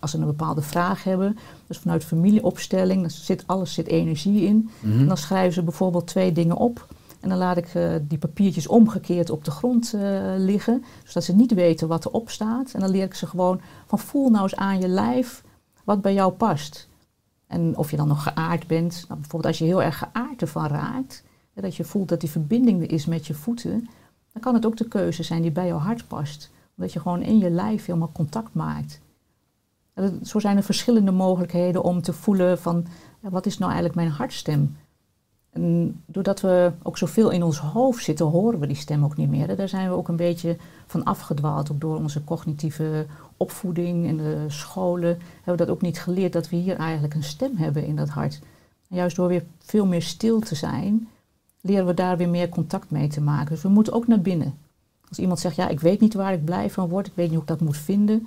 [0.00, 1.36] als ze een bepaalde vraag hebben.
[1.66, 4.68] Dus vanuit familieopstelling, dan zit, alles zit energie in.
[4.80, 4.98] Mhm.
[5.00, 6.86] En dan schrijven ze bijvoorbeeld twee dingen op.
[7.20, 10.00] En dan laat ik eh, die papiertjes omgekeerd op de grond eh,
[10.36, 10.84] liggen.
[11.04, 12.72] Zodat ze niet weten wat erop staat.
[12.72, 15.42] En dan leer ik ze gewoon van voel nou eens aan je lijf
[15.84, 16.88] wat bij jou past.
[17.46, 18.92] En of je dan nog geaard bent.
[19.08, 21.22] Nou, bijvoorbeeld als je heel erg geaard ervan raakt.
[21.54, 23.88] Dat je voelt dat die verbinding er is met je voeten.
[24.32, 26.50] Dan kan het ook de keuze zijn die bij jouw hart past.
[26.76, 29.00] Omdat je gewoon in je lijf helemaal contact maakt.
[30.22, 32.86] Zo zijn er verschillende mogelijkheden om te voelen van
[33.20, 34.76] wat is nou eigenlijk mijn hartstem?
[35.50, 39.28] En doordat we ook zoveel in ons hoofd zitten, horen we die stem ook niet
[39.28, 39.56] meer.
[39.56, 41.72] Daar zijn we ook een beetje van afgedwaald.
[41.72, 46.48] Ook door onze cognitieve opvoeding en de scholen hebben we dat ook niet geleerd dat
[46.48, 48.40] we hier eigenlijk een stem hebben in dat hart.
[48.88, 51.08] Juist door weer veel meer stil te zijn,
[51.62, 53.48] leren we daar weer meer contact mee te maken.
[53.48, 54.54] Dus we moeten ook naar binnen.
[55.08, 57.34] Als iemand zegt, ja, ik weet niet waar ik blij van word, ik weet niet
[57.34, 58.26] hoe ik dat moet vinden.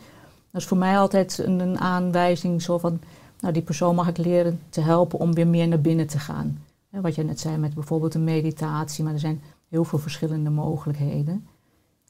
[0.52, 3.00] Dat is voor mij altijd een, een aanwijzing zo van,
[3.40, 6.64] nou, die persoon mag ik leren te helpen om weer meer naar binnen te gaan.
[6.90, 11.48] Wat je net zei met bijvoorbeeld een meditatie, maar er zijn heel veel verschillende mogelijkheden.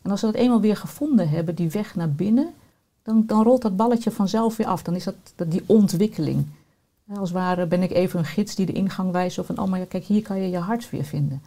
[0.01, 2.53] En als we dat eenmaal weer gevonden hebben, die weg naar binnen,
[3.03, 4.83] dan, dan rolt dat balletje vanzelf weer af.
[4.83, 6.47] Dan is dat, dat die ontwikkeling.
[7.09, 9.35] Als het ware ben ik even een gids die de ingang wijst.
[9.35, 11.41] Zo van, oh maar ja, kijk, hier kan je je hart weer vinden.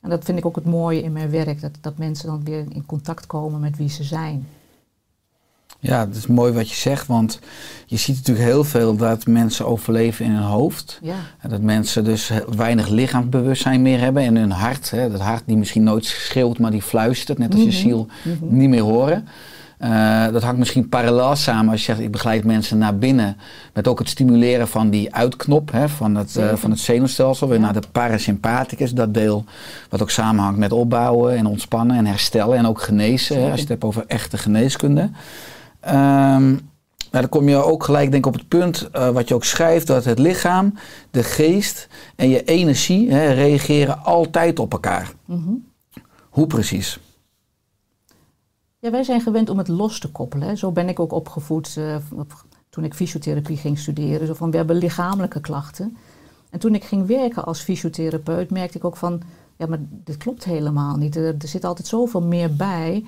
[0.00, 1.60] En dat vind ik ook het mooie in mijn werk.
[1.60, 4.48] Dat, dat mensen dan weer in contact komen met wie ze zijn.
[5.80, 7.40] Ja, dat is mooi wat je zegt, want
[7.86, 10.98] je ziet natuurlijk heel veel dat mensen overleven in hun hoofd.
[11.02, 15.42] Ja, En dat mensen dus weinig lichaamsbewustzijn meer hebben en hun hart, hè, dat hart
[15.46, 17.76] die misschien nooit schreeuwt, maar die fluistert, net als je Mhm.
[17.76, 18.56] ziel, Mhm.
[18.56, 19.28] niet meer horen.
[19.84, 23.36] Eh, dat hangt misschien parallel samen als je zegt, ik begeleid mensen naar binnen.
[23.72, 27.60] Met ook het stimuleren van die uitknop hè, van, het, eh, van het zenuwstelsel, weer
[27.60, 28.92] naar de parasympathicus.
[28.92, 29.44] Dat deel
[29.88, 33.36] wat ook samenhangt met opbouwen en ontspannen en herstellen en ook genezen.
[33.36, 35.10] Hè, als je het hebt over echte geneeskunde.
[35.80, 36.60] Ehm, nou,
[37.10, 39.86] dan kom je ook gelijk denk ik, op het punt eh, wat je ook schrijft,
[39.86, 40.74] dat het lichaam,
[41.10, 45.10] de geest en je energie hè, reageren altijd op elkaar.
[45.24, 45.52] Mhm.
[46.30, 46.98] Hoe precies?
[48.84, 50.56] Ja, wij zijn gewend om het los te koppelen.
[50.56, 51.96] Zo ben ik ook opgevoed eh,
[52.70, 54.26] toen ik fysiotherapie ging studeren.
[54.26, 55.96] Zo van, we hebben lichamelijke klachten.
[56.50, 59.22] En toen ik ging werken als fysiotherapeut, merkte ik ook van...
[59.56, 61.16] Ja, maar dit klopt helemaal niet.
[61.16, 63.04] Er, er zit altijd zoveel meer bij.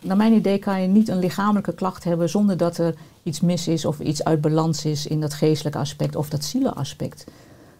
[0.00, 2.28] Naar mijn idee kan je niet een lichamelijke klacht hebben...
[2.28, 6.16] zonder dat er iets mis is of iets uit balans is in dat geestelijke aspect
[6.16, 7.26] of dat zielenaspect.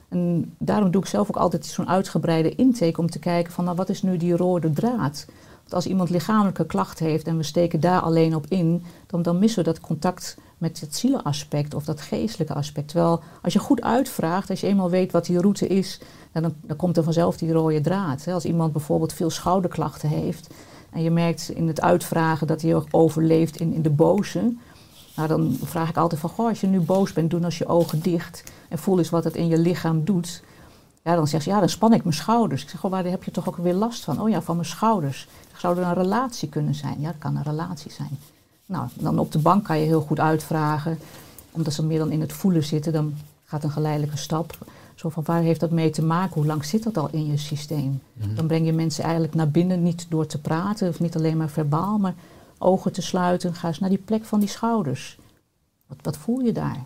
[0.09, 3.65] En daarom doe ik zelf ook altijd zo'n uitgebreide intake om te kijken van...
[3.65, 5.27] nou, wat is nu die rode draad?
[5.75, 9.65] Als iemand lichamelijke klachten heeft en we steken daar alleen op in, dan, dan missen
[9.65, 12.89] we dat contact met het zielenaspect of dat geestelijke aspect.
[12.89, 16.01] Terwijl als je goed uitvraagt, als je eenmaal weet wat die route is,
[16.33, 18.27] dan, dan komt er vanzelf die rode draad.
[18.29, 20.55] Als iemand bijvoorbeeld veel schouderklachten heeft
[20.91, 24.53] en je merkt in het uitvragen dat hij overleeft in, in de boze,
[25.17, 27.67] Nou, dan vraag ik altijd van, goh, als je nu boos bent, doe als je
[27.67, 30.43] ogen dicht en voel eens wat het in je lichaam doet.
[31.05, 32.63] Ja, dan zegt ze, ja, dan span ik mijn schouders.
[32.63, 34.21] Ik zeg, goh, waar heb je toch ook weer last van?
[34.21, 35.29] Oh ja, van mijn schouders.
[35.61, 37.01] Zou er een relatie kunnen zijn?
[37.01, 38.19] Ja, dat kan een relatie zijn.
[38.67, 40.99] Nou, dan op de bank kan je heel goed uitvragen.
[41.51, 44.59] Omdat ze meer dan in het voelen zitten, dan gaat een geleidelijke stap.
[44.95, 46.35] Zo van, waar heeft dat mee te maken?
[46.35, 48.01] Hoe lang zit dat al in je systeem?
[48.13, 48.35] Mhm.
[48.35, 51.49] Dan breng je mensen eigenlijk naar binnen, niet door te praten, of niet alleen maar
[51.49, 52.15] verbaal, maar
[52.59, 53.55] ogen te sluiten.
[53.55, 55.19] Ga eens naar die plek van die schouders.
[55.87, 56.85] Wat, wat voel je daar?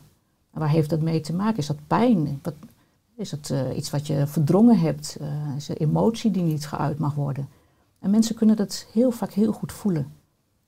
[0.52, 1.58] En waar heeft dat mee te maken?
[1.58, 2.40] Is dat pijn?
[2.42, 2.54] Wat,
[3.16, 5.16] is het eh, iets wat je verdrongen hebt?
[5.20, 7.48] Uh, is er emotie die niet geuit mag worden?
[8.04, 10.12] En mensen kunnen dat heel vaak heel goed voelen.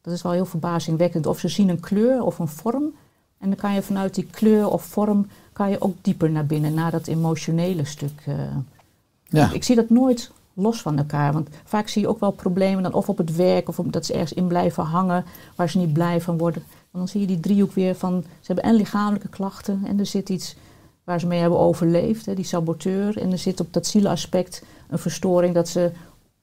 [0.00, 1.26] Dat is wel heel verbazingwekkend.
[1.26, 2.94] Of ze zien een kleur of een vorm.
[3.38, 6.74] En dan kan je vanuit die kleur of vorm kan je ook dieper naar binnen,
[6.74, 8.24] naar dat emotionele stuk.
[8.28, 8.34] Uh.
[9.24, 9.52] Ja.
[9.52, 11.32] Ik zie dat nooit los van elkaar.
[11.32, 14.12] Want vaak zie je ook wel problemen dan of op het werk of dat ze
[14.12, 16.62] ergens in blijven hangen waar ze niet blij van worden.
[16.68, 20.06] En dan zie je die driehoek weer van ze hebben en lichamelijke klachten en er
[20.06, 20.56] zit iets
[21.04, 23.18] waar ze mee hebben overleefd, hè, die saboteur.
[23.18, 25.90] En er zit op dat zielaspect een verstoring dat ze,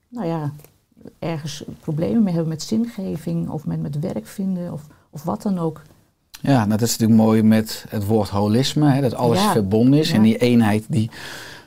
[0.10, 0.51] nou ja,
[1.20, 5.60] ergens problemen mee hebben met zingeving of met, met werk vinden of, of wat dan
[5.60, 5.82] ook.
[6.42, 10.00] Ja, nou, dat is natuurlijk mooi met het woord holisme, hè, dat alles Ja, verbonden
[10.00, 10.10] is.
[10.10, 10.16] ja.
[10.16, 11.10] En die eenheid, die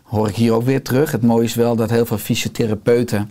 [0.03, 1.13] hoor ik hier ook weer terug.
[1.13, 3.31] Het mooie is wel dat heel veel fysiotherapeuten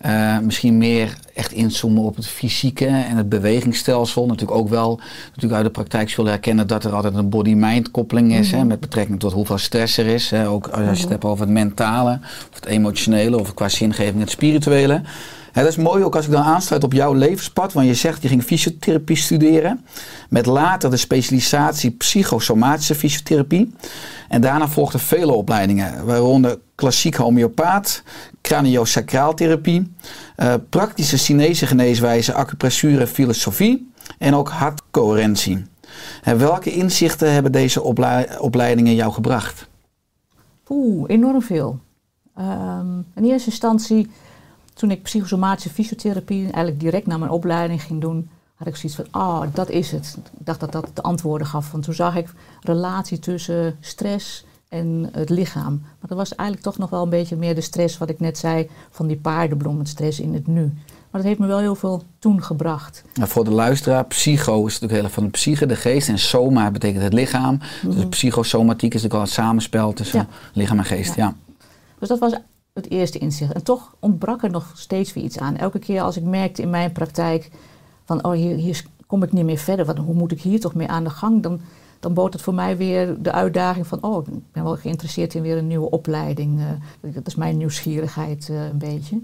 [0.00, 4.26] eh, misschien meer echt inzoomen op het fysieke en het bewegingsstelsel.
[4.26, 8.34] Natuurlijk ook wel natuurlijk uit de praktijk zullen herkennen dat er altijd een body-mind koppeling
[8.34, 8.50] is.
[8.50, 10.30] hè, met betrekking tot hoeveel stress er is.
[10.30, 14.20] Hè, ook als je het hebt over het mentale, of het emotionele, of qua zingeving
[14.20, 15.02] het spirituele.
[15.62, 17.72] Dat is mooi ook als ik dan aansluit op jouw levenspad.
[17.72, 19.84] Want je zegt je ging fysiotherapie studeren.
[20.28, 23.72] Met later de specialisatie psychosomatische fysiotherapie.
[24.28, 26.04] En daarna volgden vele opleidingen.
[26.06, 28.02] Waaronder klassiek homeopaat,
[28.40, 29.92] craniosacraaltherapie.
[30.36, 33.90] eh, praktische Chinese geneeswijze, acupressuur en filosofie.
[34.18, 35.64] En ook hartcoherentie.
[36.22, 39.68] En welke inzichten hebben deze oplei- opleidingen jou gebracht?
[40.68, 41.78] Oeh, enorm veel.
[42.36, 44.10] Ehm, in eerste instantie,
[44.76, 49.22] toen ik psychosomatische fysiotherapie eigenlijk direct na mijn opleiding ging doen, had ik zoiets van,
[49.22, 50.16] oh, dat is het.
[50.38, 51.70] Ik dacht dat dat de antwoorden gaf.
[51.72, 52.28] Want toen zag ik
[52.60, 55.78] relatie tussen stress en het lichaam.
[55.82, 58.38] Maar dat was eigenlijk toch nog wel een beetje meer de stress, wat ik net
[58.38, 60.62] zei, van die paardenbloem, het stress in het nu.
[61.10, 63.04] Maar dat heeft me wel heel veel toen gebracht.
[63.14, 66.08] Nou, voor de luisteraar, psycho is natuurlijk heel erg van de psyche, de geest.
[66.08, 67.58] En soma betekent het lichaam.
[67.82, 70.26] Dus psychosomatiek is natuurlijk al het samenspel tussen Ja.
[70.52, 71.14] lichaam en geest.
[71.14, 71.34] Ja.
[71.98, 72.32] Dus dat was
[72.76, 73.52] het eerste inzicht.
[73.52, 75.56] En toch ontbrak er nog steeds weer iets aan.
[75.56, 77.50] Elke keer als ik merkte in mijn praktijk
[78.04, 79.98] van, oh hier, hier kom ik niet meer verder.
[79.98, 81.42] Hoe moet ik hier toch mee aan de gang?
[81.42, 81.60] Dan,
[82.00, 85.42] dan bood het voor mij weer de uitdaging van, oh, ik ben wel geïnteresseerd in
[85.42, 86.60] weer een nieuwe opleiding.
[86.60, 89.20] Eh, dat is mijn nieuwsgierigheid eh, een beetje.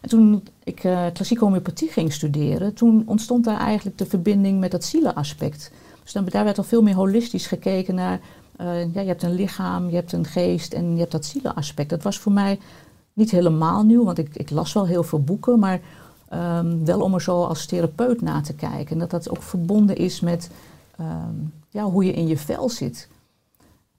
[0.00, 4.70] En toen ik eh, klassieke homeopathie ging studeren, toen ontstond daar eigenlijk de verbinding met
[4.70, 5.70] dat zielenaspect.
[6.02, 8.20] Dus dan, daar werd al veel meer holistisch gekeken naar,
[8.58, 11.90] eh, ja, je hebt een lichaam, je hebt een geest en je hebt dat zielenaspect.
[11.90, 12.58] Dat was voor mij
[13.12, 15.80] niet helemaal nieuw, want ik, ik las wel heel veel boeken, maar
[16.28, 18.92] ehm, wel om er zo als therapeut naar te kijken.
[18.92, 20.50] En dat dat ook verbonden is met
[20.96, 21.34] ehm,
[21.70, 23.08] ja, hoe je in je vel zit.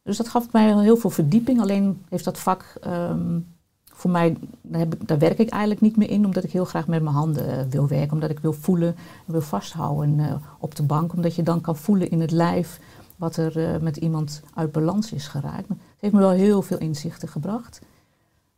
[0.04, 1.62] Dus dat gaf mij heel veel verdieping.
[1.62, 3.39] Alleen heeft dat vak ehm,
[3.84, 6.88] voor mij, daar, heb daar werk ik eigenlijk niet meer in, omdat ik heel graag
[6.88, 8.13] met mijn handen eh, wil werken.
[8.13, 8.95] Omdat ik wil voelen
[9.26, 11.13] en wil vasthouden eh, op de bank.
[11.13, 12.80] Omdat je dan kan voelen in het lijf
[13.19, 15.67] wat er eh, met iemand uit balans is geraakt.
[15.67, 17.82] Het heeft me wel heel veel inzichten gebracht.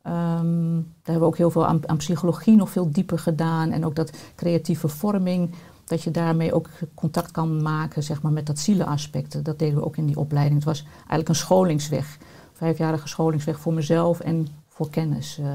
[0.02, 3.72] Ehm, daar hebben we ook heel veel aan, aan psychologie nog veel dieper gedaan.
[3.72, 5.50] En ook dat creatieve vorming,
[5.86, 9.46] dat je daarmee ook contact kan maken zeg maar, met dat zielenaspect.
[9.46, 10.56] Dat deden we ook in die opleiding.
[10.56, 12.18] Het was eigenlijk een scholingsweg.
[12.54, 15.38] Vijfjarige scholingsweg voor mezelf en voor kennis.
[15.40, 15.46] eh.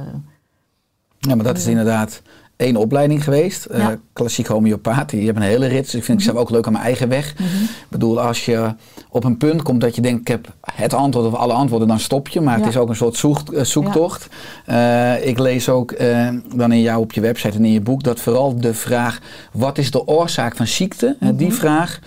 [1.19, 2.23] Ja, maar dat is inderdaad
[2.57, 3.65] één opleiding geweest.
[3.65, 5.11] eh, klassiek homeopaat.
[5.11, 5.85] Je hebt een hele rit.
[5.85, 7.31] Dus ik vind ik zelf ook leuk aan mijn eigen weg.
[7.31, 8.75] Ik bedoel, als je
[9.11, 11.99] op een punt komt dat je denkt, ik heb het antwoord of alle antwoorden, dan
[12.01, 12.41] stop je.
[12.41, 14.29] Maar het is ook een soort zoek, eh, zoektocht.
[14.65, 18.03] Eh, ik lees ook eh, dan in jou op je website en in je boek
[18.03, 19.21] dat vooral de vraag,
[19.53, 21.17] wat is de oorzaak van ziekte?
[21.35, 21.99] Die vraag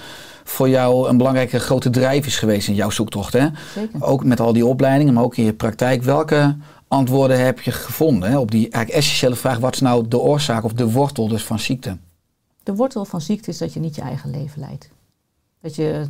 [0.43, 3.33] voor jou een belangrijke grote drijf is geweest in jouw zoektocht.
[3.33, 3.47] Hè?
[3.73, 4.03] Zeker.
[4.03, 6.03] Ook met al die opleidingen, maar ook in je praktijk.
[6.03, 6.55] Welke
[6.89, 10.63] antwoorden heb je gevonden hè, op die eigenlijk essentiële vraag: wat is nou de oorzaak
[10.63, 11.97] of de wortel dus van ziekte?
[12.63, 14.89] De wortel van ziekte is dat je niet je eigen leven leidt.
[15.61, 16.05] Dat je,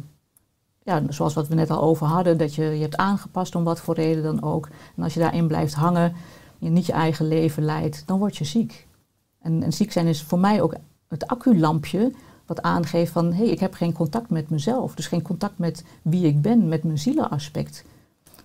[0.83, 3.79] ja, zoals wat we net al over hadden, dat je je hebt aangepast om wat
[3.79, 4.69] voor reden dan ook.
[4.95, 6.13] En als je daarin blijft hangen,
[6.57, 8.87] je niet je eigen leven leidt, dan word je ziek.
[9.41, 10.75] En, en ziek zijn is voor mij ook
[11.07, 12.11] het acculampje
[12.45, 14.95] wat aangeeft van hé, hey, ik heb geen contact met mezelf.
[14.95, 17.85] Dus geen contact met wie ik ben, met mijn zielenaspect.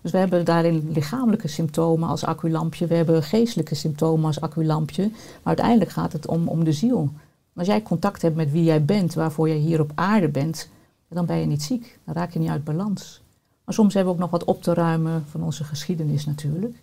[0.04, 5.02] Dus we hebben daarin lichamelijke symptomen als acculampje, we hebben geestelijke symptomen als acculampje.
[5.12, 7.10] Maar uiteindelijk gaat het om, om de ziel.
[7.54, 10.68] Als jij contact hebt met wie jij bent, waarvoor jij hier op aarde bent,
[11.08, 11.98] dan ben je niet ziek.
[12.04, 13.22] Dan raak je niet uit balans.
[13.64, 16.82] Maar soms hebben we ook nog wat op te ruimen van onze geschiedenis natuurlijk.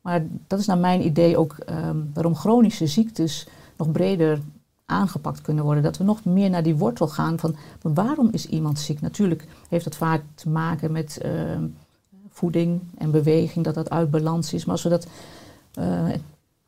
[0.00, 3.46] Maar dat is naar mijn idee ook ehm, waarom chronische ziektes
[3.76, 4.40] nog breder
[4.86, 5.82] aangepakt kunnen worden.
[5.82, 9.00] Dat we nog meer naar die wortel gaan van waarom is iemand ziek?
[9.00, 11.64] Natuurlijk heeft dat vaak te maken met ehm,
[12.32, 14.64] voeding en beweging, dat dat uit balans is.
[14.64, 15.06] Maar als we dat
[15.78, 16.08] uh,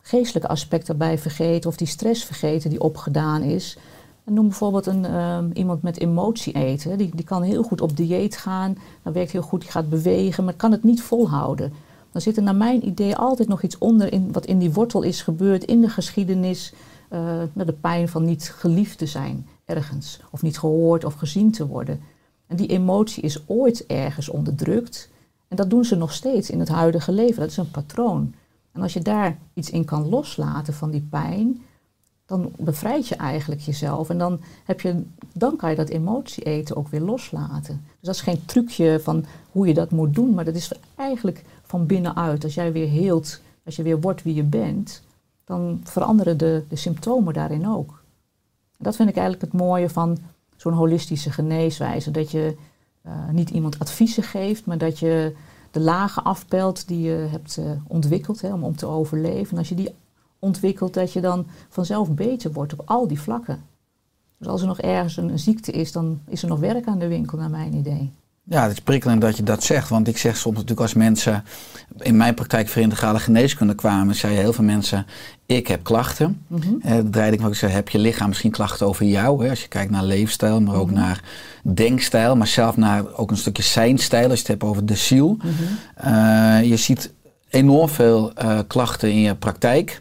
[0.01, 3.79] geestelijke aspect daarbij vergeten of die stress vergeten die opgedaan is.
[4.25, 6.99] Noem bijvoorbeeld een, ehm, iemand met emotie eten.
[6.99, 10.45] Die, die kan heel goed op dieet gaan, dat werkt heel goed, die gaat bewegen,
[10.45, 11.73] maar kan het niet volhouden.
[12.13, 15.03] Dan zit er naar mijn idee altijd nog iets onder in, wat in die wortel
[15.03, 16.73] is gebeurd in de geschiedenis.
[17.11, 21.67] Uh, de pijn van niet geliefd te zijn ergens, of niet gehoord of gezien te
[21.67, 22.01] worden.
[22.47, 25.09] En die emotie is ooit ergens onderdrukt.
[25.55, 27.41] En dat doen ze nog steeds in het huidige leven.
[27.41, 28.35] Dat is een patroon.
[28.73, 31.63] En als je daar iets in kan loslaten van die pijn,
[32.27, 34.11] dan bevrijd je eigenlijk jezelf.
[34.11, 37.85] En dan, heb je, dan kan je dat emotie eten ook weer loslaten.
[37.87, 41.45] Dus dat is geen trucje van hoe je dat moet doen, maar dat is eigenlijk
[41.63, 42.45] van binnenuit.
[42.45, 45.03] Als jij weer heelt, als je weer wordt wie je bent,
[45.45, 48.03] dan veranderen de, de symptomen daarin ook.
[48.79, 50.19] Dat vind ik eigenlijk het mooie van
[50.57, 52.11] zo'n holistische geneeswijze.
[52.11, 52.57] Dat je
[53.07, 55.37] uh, niet iemand adviezen geeft, maar dat je
[55.71, 59.53] de lagen afpelt die je hebt uh, ontwikkeld hè, om, om te overleven.
[59.53, 59.95] En als je die
[60.39, 63.63] ontwikkelt, dat je dan vanzelf beter wordt op al die vlakken.
[64.39, 67.09] Dus als er nog ergens een ziekte is, dan is er nog werk aan de
[67.09, 68.13] winkel, naar mijn idee.
[68.47, 69.89] Ja, het is prikkelend dat je dat zegt.
[69.89, 71.45] Want ik zeg soms natuurlijk als mensen
[71.99, 75.07] in mijn praktijk voor integrale geneeskunde kwamen, zeiden heel veel mensen,
[75.47, 76.45] ik heb klachten.
[76.47, 76.81] Mm -hmm.
[76.83, 79.45] eh, draaide ik maar, ik zei, heb je lichaam misschien klachten over jou?
[79.45, 79.51] Hè?
[79.51, 81.05] Als je kijkt naar leefstijl, maar ook mm -hmm.
[81.05, 81.23] naar
[81.63, 85.29] denkstijl, maar zelf naar ook een stukje zijnstijl, als je het hebt over de ziel.
[85.29, 86.13] Mm -hmm.
[86.13, 87.13] uh, je ziet
[87.49, 90.01] enorm veel uh, klachten in je praktijk.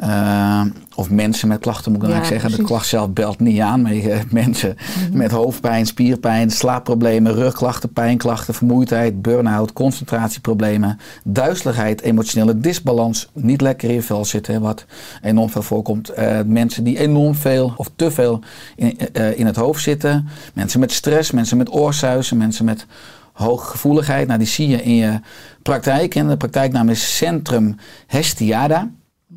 [0.00, 0.60] Uh,
[0.94, 2.38] of mensen met klachten moet ik ja, zeggen.
[2.38, 2.56] Precies.
[2.56, 3.82] De klacht zelf belt niet aan.
[3.82, 5.16] Maar je, mensen mm -hmm.
[5.16, 13.94] met hoofdpijn, spierpijn, slaapproblemen, rugklachten, pijnklachten, vermoeidheid, burn-out, concentratieproblemen, duizeligheid, emotionele disbalans, niet lekker in
[13.94, 14.84] je vel zitten, wat
[15.22, 16.18] enorm veel voorkomt.
[16.18, 18.40] Uh, mensen die enorm veel of te veel
[18.76, 20.28] in, uh, in het hoofd zitten.
[20.54, 22.86] Mensen met stress, mensen met oorsuizen, mensen met
[23.32, 24.26] hoge gevoeligheid.
[24.26, 25.20] Nou, die zie je in je
[25.62, 26.14] praktijk.
[26.14, 28.90] En de praktijknaam is Centrum Hestiada.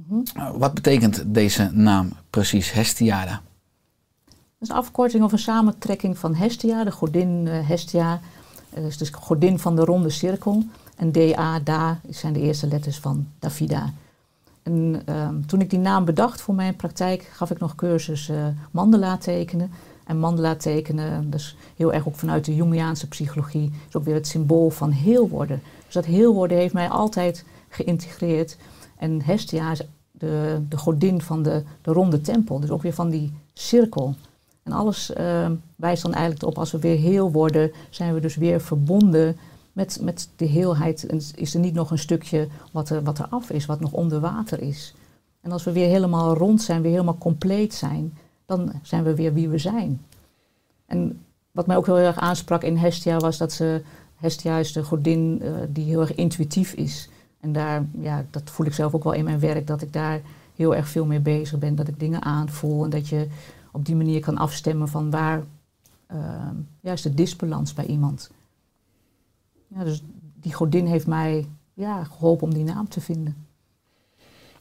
[0.09, 0.57] -hmm.
[0.59, 3.41] Wat betekent deze naam precies, Hestiada?
[4.25, 8.19] Dat is een afkorting of een samentrekking van Hestia, de godin uh, Hestia.
[8.77, 10.63] Uh, dus de godin van de ronde cirkel.
[10.95, 13.93] En DA, Da, zijn de eerste letters van Davida.
[14.63, 18.47] En uh, toen ik die naam bedacht voor mijn praktijk, gaf ik nog cursus uh,
[18.71, 19.71] mandala tekenen.
[20.03, 24.27] En mandala tekenen, dus heel erg ook vanuit de Jungiaanse psychologie, is ook weer het
[24.27, 25.61] symbool van heel worden.
[25.85, 28.57] Dus dat heel worden heeft mij altijd geïntegreerd.
[28.97, 29.81] En Hestia is
[30.19, 34.15] de, de godin van de, de ronde tempel, dus ook weer van die cirkel.
[34.63, 38.35] En alles uh, wijst dan eigenlijk op, als we weer heel worden, zijn we dus
[38.35, 39.37] weer verbonden
[39.73, 41.05] met, met de heelheid.
[41.05, 43.91] En is er niet nog een stukje wat er, wat er af is, wat nog
[43.91, 44.93] onder water is.
[45.41, 49.33] En als we weer helemaal rond zijn, weer helemaal compleet zijn, dan zijn we weer
[49.33, 50.01] wie we zijn.
[50.85, 53.81] En wat mij ook heel erg aansprak in Hestia was dat ze,
[54.15, 57.09] Hestia is de godin uh, die heel erg intuïtief is.
[57.39, 60.21] En daar, ja, dat voel ik zelf ook wel in mijn werk, dat ik daar
[60.55, 61.75] heel erg veel mee bezig ben.
[61.75, 63.27] Dat ik dingen aanvoel en dat je
[63.71, 65.43] op die manier kan afstemmen van waar
[66.11, 66.49] uh,
[66.79, 68.31] juist de disbalans bij iemand.
[69.67, 70.03] Ja, dus
[70.35, 73.47] die godin heeft mij ja, geholpen om die naam te vinden.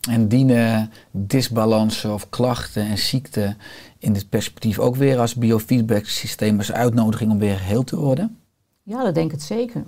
[0.09, 3.57] En dienen disbalansen of klachten en ziekten
[3.99, 8.38] in dit perspectief ook weer als biofeedback systeem als uitnodiging om weer heel te worden?
[8.83, 9.85] Ja, dat denk ik zeker.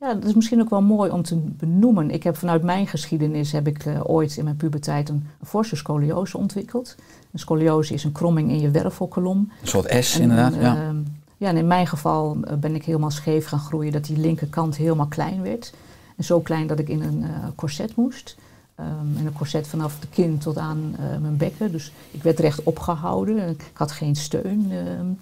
[0.00, 2.10] Ja, dat is misschien ook wel mooi om te benoemen.
[2.10, 5.76] Ik heb vanuit mijn geschiedenis heb ik uh, ooit in mijn puberteit een, een forse
[5.76, 6.96] scoliose ontwikkeld.
[7.32, 9.38] Een scoliose is een kromming in je wervelkolom.
[9.60, 10.94] Een soort S en, inderdaad, ja.
[11.36, 15.06] Ja, en in mijn geval ben ik helemaal scheef gaan groeien, dat die linkerkant helemaal
[15.06, 15.74] klein werd.
[16.16, 18.36] En zo klein dat ik in een uh, corset moest.
[18.80, 21.72] Um, en een corset vanaf de kin tot aan mijn bekken.
[21.72, 23.48] Dus ik werd recht opgehouden.
[23.48, 24.72] Ik had geen steun.
[24.72, 25.18] Um,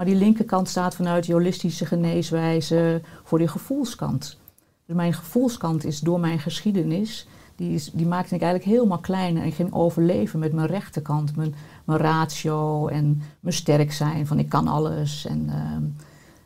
[0.00, 4.38] maar die linkerkant staat vanuit die holistische geneeswijze voor die gevoelskant.
[4.86, 9.38] Dus mijn gevoelskant is door mijn geschiedenis, die, is, die maakte ik eigenlijk helemaal klein.
[9.38, 11.54] En ging overleven met mijn rechterkant, mijn,
[11.84, 15.26] mijn ratio en mijn sterk zijn, van ik kan alles.
[15.26, 15.94] En, um,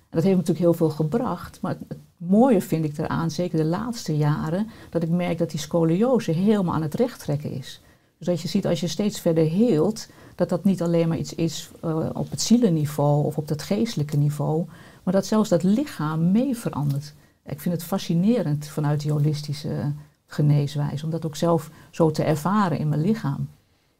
[0.08, 1.58] en dat heeft natuurlijk heel veel gebracht.
[1.60, 5.60] Maar het, mooie vind ik eraan, zeker de laatste jaren, dat ik merk dat die
[5.60, 7.80] scoliose helemaal aan het recht trekken is.
[8.18, 11.34] Dus dat je ziet als je steeds verder heelt, dat dat niet alleen maar iets
[11.34, 14.64] is uh, op het zielenniveau of op het geestelijke niveau,
[15.02, 17.14] maar dat zelfs dat lichaam mee verandert.
[17.46, 19.92] Ik vind het fascinerend vanuit die holistische
[20.26, 23.48] geneeswijze, om dat ook zelf zo te ervaren in mijn lichaam.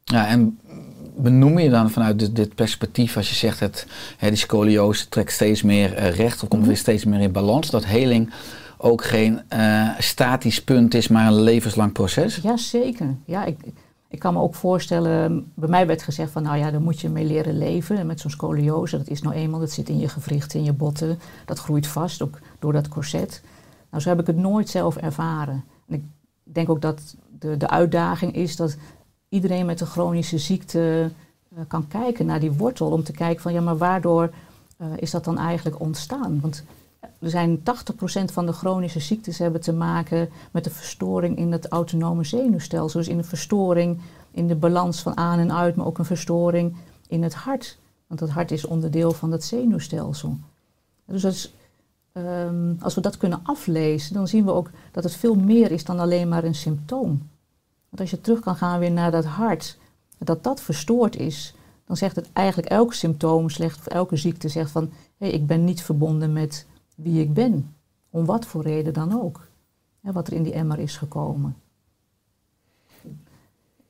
[0.04, 0.58] Ja, en
[1.16, 5.32] benoem je dan vanuit dit, dit perspectief, als je zegt dat hè, die scoliose trekt
[5.32, 6.68] steeds meer eh, recht of komt Mhm.
[6.70, 8.32] weer steeds meer in balans, dat heling
[8.78, 12.36] ook geen eh, statisch punt is, maar een levenslang proces?
[12.36, 13.14] Jazeker.
[13.24, 13.56] Ja, ik,
[14.14, 17.08] ik kan me ook voorstellen, bij mij werd gezegd van nou ja, daar moet je
[17.08, 17.96] mee leren leven.
[17.96, 20.72] En met zo'n scoliose, dat is nou eenmaal, dat zit in je gewrichten, in je
[20.72, 21.18] botten.
[21.46, 23.42] Dat groeit vast, ook door dat corset.
[23.90, 25.64] Nou, zo heb ik het nooit zelf ervaren.
[25.86, 26.04] En ik
[26.42, 28.76] denk ook dat de, de uitdaging is dat
[29.28, 31.10] iedereen met een chronische ziekte
[31.54, 32.90] eh, kan kijken naar die wortel.
[32.90, 34.30] Om te kijken van ja, maar waardoor
[34.76, 36.40] eh, is dat dan eigenlijk ontstaan?
[36.40, 36.64] Want
[37.18, 37.62] er zijn 80%
[38.32, 43.00] van de chronische ziektes hebben te maken met een verstoring in het autonome zenuwstelsel.
[43.00, 44.00] Dus in een verstoring
[44.30, 46.76] in de balans van aan en uit, maar ook een verstoring
[47.08, 47.78] in het hart.
[48.06, 50.38] Want het hart is onderdeel van dat zenuwstelsel.
[51.04, 51.54] Dus is,
[52.12, 55.84] ehm, als we dat kunnen aflezen, dan zien we ook dat het veel meer is
[55.84, 57.28] dan alleen maar een symptoom.
[57.88, 59.78] Want als je terug kan gaan weer naar dat hart,
[60.18, 61.54] dat dat verstoord is,
[61.86, 65.64] dan zegt het eigenlijk elk symptoom, slecht, of elke ziekte zegt van, hé, ik ben
[65.64, 67.74] niet verbonden met wie ik ben.
[68.10, 69.46] Om wat voor reden dan ook.
[70.00, 71.56] Hè, wat er in die emmer is gekomen.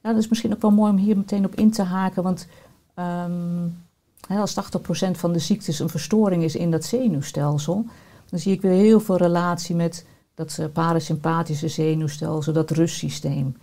[0.03, 2.23] Ja, dat is misschien ook wel mooi om hier meteen op in te haken.
[2.23, 2.47] Want
[2.95, 3.69] ehm,
[4.29, 7.87] als 80% van de ziektes een verstoring is in dat zenuwstelsel,
[8.31, 13.57] dan zie ik weer heel veel relatie met dat eh, parasympathische zenuwstelsel, dat rustsysteem.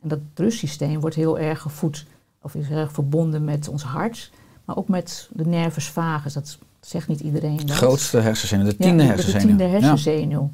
[0.00, 2.06] En dat rustsysteem wordt heel erg gevoed,
[2.42, 4.30] of is erg verbonden met ons hart,
[4.64, 6.32] maar ook met de nervus vagus.
[6.32, 7.56] Dat zegt niet iedereen.
[7.56, 9.40] De grootste hersenzenuw, de Ja, tiende de- hersenzenuw.
[9.40, 9.70] De tiende Ja.
[9.70, 10.50] hersenzenuw.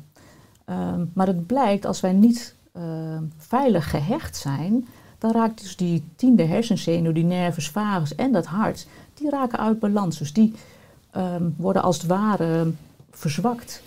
[0.64, 4.87] Ehm, maar het blijkt, als wij niet ehm, veilig gehecht zijn,
[5.18, 9.78] dan raakt dus die tiende hersenzenuw, die nervus vagus en dat hart, die raken uit
[9.78, 10.18] balans.
[10.18, 10.55] Dus die
[11.11, 12.70] ehm, worden als het ware
[13.11, 13.83] verzwakt.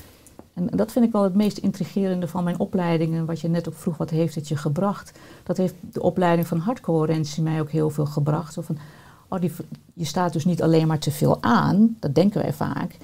[0.53, 3.15] En dat vind ik wel het meest intrigerende van mijn opleiding.
[3.15, 5.11] En wat je net ook vroeg, wat heeft het je gebracht?
[5.43, 8.53] Dat heeft de opleiding van hartcoherentie mij ook heel veel gebracht.
[8.53, 8.77] Zo van,
[9.27, 9.41] oh,
[9.93, 12.97] je staat dus niet alleen maar te veel aan, dat denken wij vaak.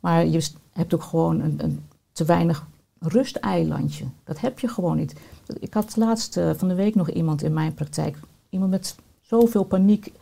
[0.00, 2.66] Maar je hebt ook gewoon een, een te weinig
[2.98, 4.04] rusteilandje.
[4.24, 5.14] Dat heb je gewoon niet.
[5.58, 8.16] Ik had laatst eh, van de week nog iemand in mijn praktijk.
[8.50, 10.12] Iemand met zoveel paniek,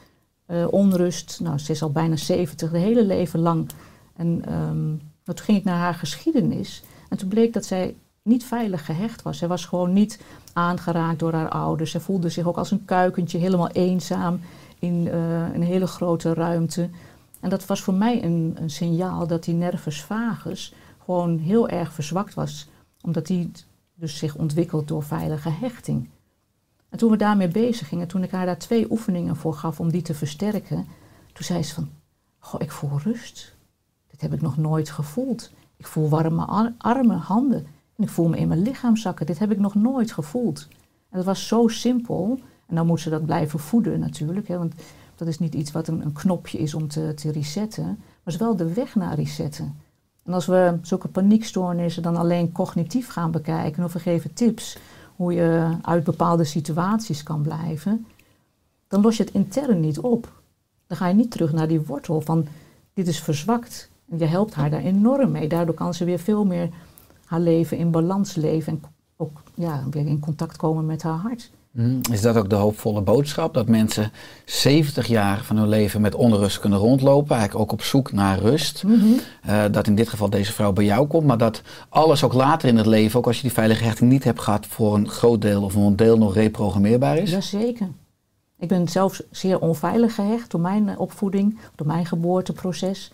[0.46, 1.40] eh, onrust.
[1.42, 3.68] Nou, ze is al bijna 70, de hele leven lang.
[4.16, 6.82] En ehm, nou, toen ging ik naar haar geschiedenis.
[7.09, 9.38] En toen bleek dat zij niet veilig gehecht was.
[9.38, 10.20] Zij was gewoon niet
[10.53, 11.90] aangeraakt door haar ouders.
[11.90, 14.40] Zij voelde zich ook als een kuikentje, helemaal eenzaam
[14.80, 16.90] in eh, een hele grote ruimte.
[17.40, 20.74] En dat was voor mij een, een signaal dat die nervus vagus
[21.04, 22.68] gewoon heel erg verzwakt was.
[23.00, 23.50] Omdat die
[23.94, 26.08] dus zich ontwikkelt door veilige hechting.
[26.88, 29.90] En toen we daarmee bezig gingen, toen ik haar daar twee oefeningen voor gaf om
[29.90, 30.86] die te versterken,
[31.32, 31.90] toen zei ze van,
[32.38, 33.56] goh, ik voel rust.
[34.10, 35.50] Dit heb ik nog nooit gevoeld.
[35.76, 37.66] Ik voel warme ar- armen, handen.
[37.96, 39.26] En ik voel me in mijn lichaam zakken.
[39.26, 40.68] Dit heb ik nog nooit gevoeld.
[41.10, 42.40] En dat was zo simpel.
[42.70, 44.48] En dan moet ze dat blijven voeden natuurlijk.
[44.48, 44.74] Hè, want
[45.14, 47.84] dat is niet iets wat een, knopje is om te, te resetten.
[47.84, 49.76] Maar het is wel de weg naar resetten.
[50.24, 53.84] En als we zulke paniekstoornissen dan alleen cognitief gaan bekijken...
[53.84, 54.78] of we geven tips
[55.16, 58.06] hoe je uit bepaalde situaties kan blijven...
[58.88, 60.32] dan los je het intern niet op.
[60.86, 62.46] Dan ga je niet terug naar die wortel van
[62.94, 63.90] dit is verzwakt.
[64.08, 65.48] En je helpt haar daar enorm mee.
[65.48, 66.68] Daardoor kan ze weer veel meer
[67.24, 68.72] haar leven in balans leven...
[68.72, 68.82] en
[69.16, 71.50] ook ja, weer in contact komen met haar hart.
[71.72, 72.00] Mhm.
[72.12, 73.54] Is dat ook de hoopvolle boodschap?
[73.54, 74.12] Dat mensen
[74.44, 78.84] 70 jaar van hun leven met onrust kunnen rondlopen, eigenlijk ook op zoek naar rust.
[79.42, 82.68] Eh, dat in dit geval deze vrouw bij jou komt, maar dat alles ook later
[82.68, 85.42] in het leven, ook als je die veilige hechting niet hebt gehad, voor een groot
[85.42, 87.30] deel of een deel nog reprogrammeerbaar is?
[87.30, 87.88] Jazeker.
[88.58, 93.12] Ik ben zelf zeer onveilig gehecht door mijn eh, opvoeding, door mijn geboorteproces.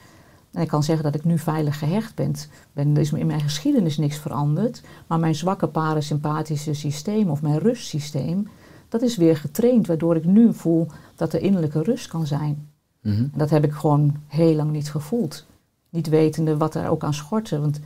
[0.56, 2.34] En ik kan zeggen dat ik nu veilig gehecht ben.
[2.72, 2.94] ben.
[2.94, 4.82] Er is in mijn geschiedenis niks veranderd.
[5.06, 8.48] Maar mijn zwakke parasympathische systeem of mijn rustsysteem,
[8.88, 9.86] dat is weer getraind.
[9.86, 10.86] Waardoor ik nu voel
[11.16, 12.68] dat er innerlijke rust kan zijn.
[13.00, 13.16] Mhm.
[13.16, 15.46] En dat heb ik gewoon heel lang niet gevoeld.
[15.90, 17.60] Niet wetende wat er ook aan schortte.
[17.60, 17.80] Want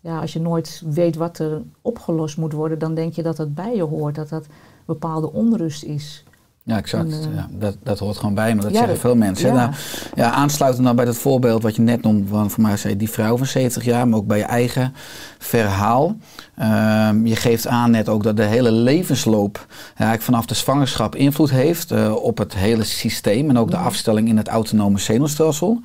[0.00, 3.54] ja, als je nooit weet wat er opgelost moet worden, dan denk je dat dat
[3.54, 4.14] bij je hoort.
[4.14, 4.46] Dat dat
[4.84, 6.24] bepaalde onrust is.
[6.66, 7.12] Ja, exact.
[7.12, 8.60] En, eh, ja, dat, dat hoort gewoon bij me.
[8.60, 9.48] Dat ja, zeggen veel mensen.
[9.48, 9.54] ja.
[9.54, 9.70] Nou,
[10.14, 13.10] ja, aansluitend dan bij dat voorbeeld wat je net noemde, van voor mij zei die
[13.10, 14.94] vrouw van 70 jaar, maar ook bij je eigen
[15.38, 16.16] verhaal.
[16.56, 21.14] Ehm, je geeft aan net ook dat de hele levensloop ja, eigenlijk vanaf de zwangerschap
[21.14, 25.80] invloed heeft eh, op het hele systeem en ook de afstelling in het autonome zenuwstelsel.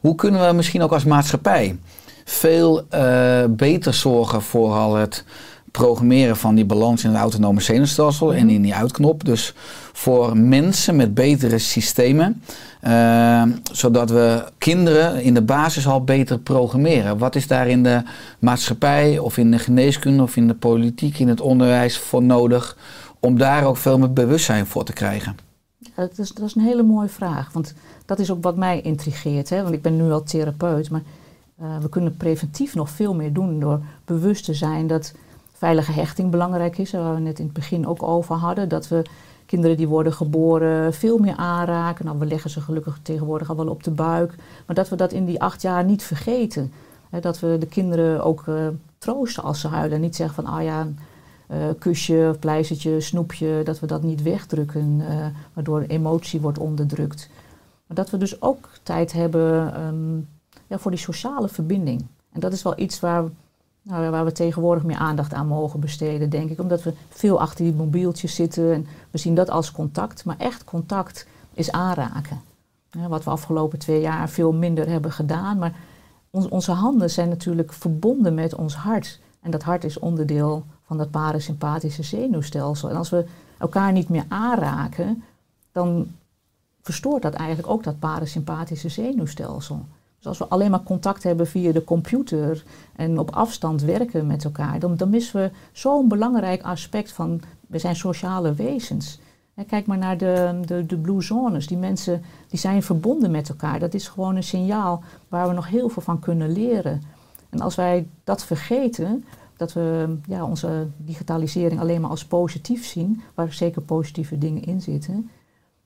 [0.00, 1.78] Hoe kunnen we misschien ook als maatschappij
[2.24, 5.24] veel eh, beter zorgen voor al het
[5.70, 9.24] programmeren van die balans in het autonome zenuwstelsel en in die uitknop.
[9.24, 9.54] Dus
[9.92, 12.42] voor mensen met betere systemen,
[12.80, 17.18] eh, zodat we kinderen in de basis al beter programmeren.
[17.18, 18.02] Wat is daar in de
[18.38, 22.76] maatschappij of in de geneeskunde of in de politiek, in het onderwijs voor nodig
[23.20, 25.36] om daar ook veel meer bewustzijn voor te krijgen?
[25.78, 27.52] Ja, dat is, dat is een hele mooie vraag.
[27.52, 27.74] Want
[28.06, 29.50] dat is ook wat mij intrigeert.
[29.50, 29.62] Hè?
[29.62, 31.02] Want ik ben nu al therapeut, maar
[31.58, 35.12] eh, we kunnen preventief nog veel meer doen door bewust te zijn dat
[35.52, 36.92] veilige hechting belangrijk is.
[36.92, 38.68] Waar we net in het begin ook over hadden.
[38.68, 39.02] Dat we
[39.52, 42.04] kinderen die worden geboren veel meer aanraken.
[42.04, 44.34] Nou, we leggen ze gelukkig tegenwoordig al wel op de buik.
[44.66, 46.72] Maar dat we dat in die acht jaar niet vergeten.
[47.20, 49.96] Dat we de kinderen ook uh, troosten als ze huilen.
[49.96, 50.86] En niet zeggen van, ah ja,
[51.50, 53.62] uh, kusje, pleistertje, snoepje.
[53.64, 57.28] Dat we dat niet wegdrukken, uh, waardoor emotie wordt onderdrukt.
[57.86, 60.28] Maar dat we dus ook tijd hebben um,
[60.66, 62.06] ja, voor die sociale verbinding.
[62.32, 63.24] En dat is wel iets waar
[63.82, 66.60] nou, waar we tegenwoordig meer aandacht aan mogen besteden, denk ik.
[66.60, 70.24] Omdat we veel achter die mobieltjes zitten en we zien dat als contact.
[70.24, 72.40] Maar echt contact is aanraken.
[72.90, 75.58] Ja, wat we afgelopen twee jaar veel minder hebben gedaan.
[75.58, 75.74] Maar
[76.30, 79.20] on onze handen zijn natuurlijk verbonden met ons hart.
[79.40, 82.88] En dat hart is onderdeel van dat parasympathische zenuwstelsel.
[82.88, 83.24] En als we
[83.58, 85.24] elkaar niet meer aanraken,
[85.72, 86.06] dan
[86.82, 89.84] verstoort dat eigenlijk ook dat parasympathische zenuwstelsel.
[90.22, 92.64] Dus als we alleen maar contact hebben via de computer
[92.96, 97.78] en op afstand werken met elkaar, dan, dan missen we zo'n belangrijk aspect van we
[97.78, 99.20] zijn sociale wezens.
[99.66, 101.66] kijk maar naar de, de, de blue zones.
[101.66, 103.78] Die mensen die zijn verbonden met elkaar.
[103.78, 107.02] Dat is gewoon een signaal waar we nog heel veel van kunnen leren.
[107.50, 109.24] En als wij dat vergeten,
[109.56, 114.80] dat we ja, onze digitalisering alleen maar als positief zien, waar zeker positieve dingen in
[114.80, 115.30] zitten,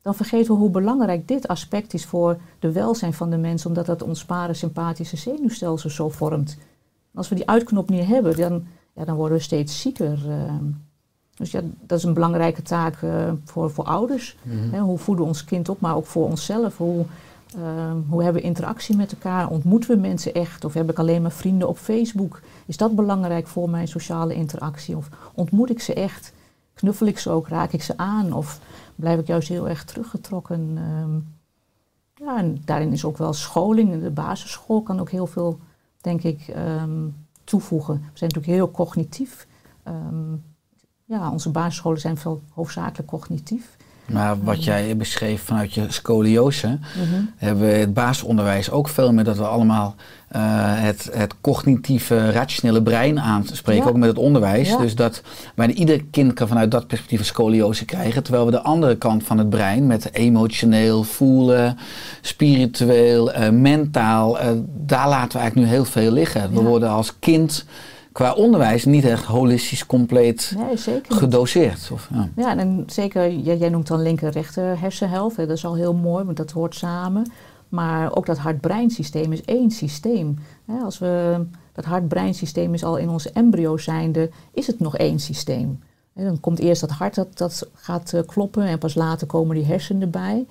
[0.07, 3.87] dan vergeten we hoe belangrijk dit aspect is voor de welzijn van de mens, omdat
[3.87, 6.59] dat ons parasympathische zenuwstelsel zo vormt.
[7.15, 10.19] Als we die uitknop niet hebben, dan, ja, dan worden we steeds zieker.
[10.29, 10.53] Uh.
[11.35, 14.37] Dus ja, dat is een belangrijke taak uh, voor, voor ouders.
[14.43, 14.81] Mm -hmm.
[14.81, 16.77] hoe voeden we ons kind op, maar ook voor onszelf.
[16.77, 17.05] Hoe,
[17.57, 17.63] uh,
[18.09, 19.49] hoe hebben we interactie met elkaar?
[19.49, 20.65] Ontmoeten we mensen echt?
[20.65, 22.41] Of heb ik alleen maar vrienden op Facebook?
[22.67, 24.97] Is dat belangrijk voor mijn sociale interactie?
[24.97, 26.33] Of ontmoet ik ze echt?
[26.75, 27.49] Knuffel ik ze ook?
[27.49, 28.33] Raak ik ze aan?
[28.33, 28.61] Of
[28.97, 30.77] blijf ik juist heel erg teruggetrokken.
[30.77, 31.35] Um,
[32.15, 34.03] ja, en daarin is ook wel scholing.
[34.03, 35.61] De basisschool kan ook heel veel,
[36.01, 37.95] denk ik, um, toevoegen.
[37.95, 39.47] We zijn natuurlijk heel cognitief.
[39.85, 40.45] Um,
[41.05, 43.76] ja, onze basisscholen zijn veel hoofdzakelijk cognitief.
[44.07, 46.79] Maar wat jij beschreef vanuit je scoliose, mm
[47.11, 47.31] -hmm.
[47.37, 49.95] hebben we het basisonderwijs ook veel meer dat we allemaal
[50.37, 50.43] uh,
[50.83, 53.89] het, het cognitieve, rationele brein aanspreken, ja.
[53.89, 54.69] ook met het onderwijs.
[54.69, 54.77] Ja.
[54.77, 55.23] Dus dat
[55.55, 58.23] bijna ieder kind kan vanuit dat perspectief een scoliose krijgen.
[58.23, 61.79] Terwijl we de andere kant van het brein, met emotioneel, voelen,
[62.21, 66.53] spiritueel, uh, mentaal, uh, daar laten we eigenlijk nu heel veel liggen.
[66.53, 67.65] We worden als kind
[68.17, 71.91] qua onderwijs niet echt holistisch compleet nee, gedoseerd.
[71.93, 72.29] Of, ja.
[72.37, 75.37] ja, en zeker, jij, jij noemt dan linker-rechter hersenhelft.
[75.37, 77.31] Dat is al heel mooi, want dat hoort samen.
[77.69, 80.39] Maar ook dat hart-breinsysteem is één systeem.
[80.83, 85.83] Als we, dat hart-breinsysteem is al in onze embryo zijnde, is het nog één systeem.
[86.15, 89.65] Dan komt eerst dat hart dat, dat gaat eh, kloppen en pas later komen die
[89.65, 90.47] hersenen erbij.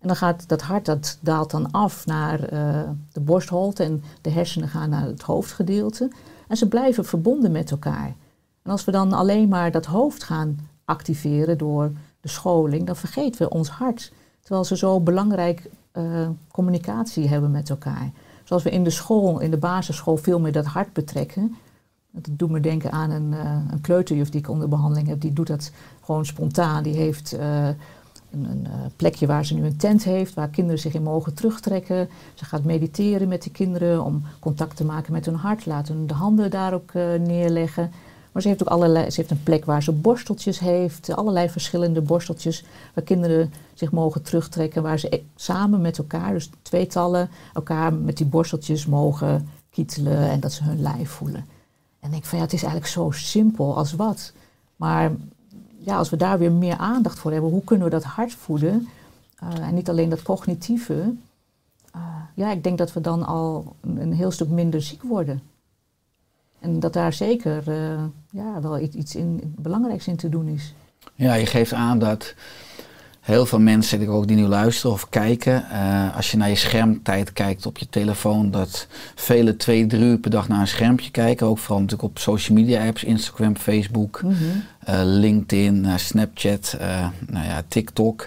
[0.00, 2.80] En dan gaat dat hart, dat daalt dan af naar uh,
[3.12, 6.10] de borstholte en de hersenen gaan naar het hoofdgedeelte.
[6.48, 8.14] En ze blijven verbonden met elkaar.
[8.62, 13.42] En als we dan alleen maar dat hoofd gaan activeren door de scholing, dan vergeten
[13.42, 14.12] we ons hart.
[14.40, 18.10] Terwijl ze zo belangrijk uh, communicatie hebben met elkaar.
[18.44, 21.56] Zoals we in de school, in de basisschool, veel meer dat hart betrekken.
[22.10, 25.20] Dat doet me denken aan een, uh, een kleuterjuf die ik onder behandeling heb.
[25.20, 25.72] Die doet dat
[26.04, 26.82] gewoon spontaan.
[26.82, 27.68] Die heeft uh,
[28.30, 28.66] een, een
[28.96, 32.08] plekje waar ze nu een tent heeft, waar kinderen zich in mogen terugtrekken.
[32.34, 35.66] Ze gaat mediteren met de kinderen om contact te maken met hun hart.
[35.66, 37.90] Laten hun de handen daar ook neerleggen.
[38.32, 42.00] Maar ze heeft ook allerlei, ze heeft een plek waar ze borsteltjes heeft, allerlei verschillende
[42.00, 42.64] borsteltjes,
[42.94, 48.16] waar kinderen zich mogen terugtrekken, waar ze e- samen met elkaar, dus tweetallen, elkaar met
[48.16, 51.46] die borsteltjes mogen kietelen en dat ze hun lijf voelen.
[52.00, 54.32] En ik van ja, het is eigenlijk zo simpel als wat.
[54.76, 55.12] Maar
[55.88, 58.88] ja, als we daar weer meer aandacht voor hebben, hoe kunnen we dat hart voeden?
[59.42, 61.14] Uh, en niet alleen dat cognitieve.
[61.96, 62.02] Uh,
[62.34, 65.42] ja, ik denk dat we dan al een, heel stuk minder ziek worden.
[66.60, 70.74] En dat daar zeker uh, ja, wel iets in, belangrijks in te doen is.
[71.14, 72.34] Ja, je geeft aan dat
[73.28, 76.54] heel veel mensen die ook die nu luisteren of kijken, uh, als je naar je
[76.54, 81.10] schermtijd kijkt op je telefoon, dat vele twee, drie uur per dag naar een schermpje
[81.10, 81.46] kijken.
[81.46, 84.62] Ook vooral natuurlijk op social media apps, Instagram, Facebook, mm -hmm.
[84.88, 86.76] uh, LinkedIn, Snapchat,
[87.26, 88.26] nou ja, TikTok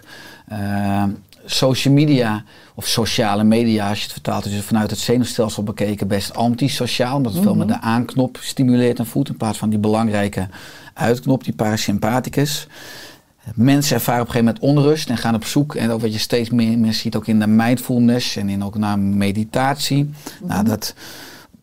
[1.45, 2.43] social media
[2.76, 7.16] of sociale media, als je het vertaalt, is het vanuit het zenuwstelsel bekeken best antisociaal.
[7.16, 10.47] Omdat het veel met de aanknop stimuleert en voedt in plaats van die belangrijke
[10.93, 12.68] uitknop, die parasympathicus.
[13.56, 15.76] Mensen ervaren op een gegeven moment onrust en gaan op zoek.
[15.76, 18.78] En ook wat je steeds meer, meer ziet, ook in de mindfulness en in ook
[18.78, 20.10] naar meditatie.
[20.44, 20.94] Nou, dat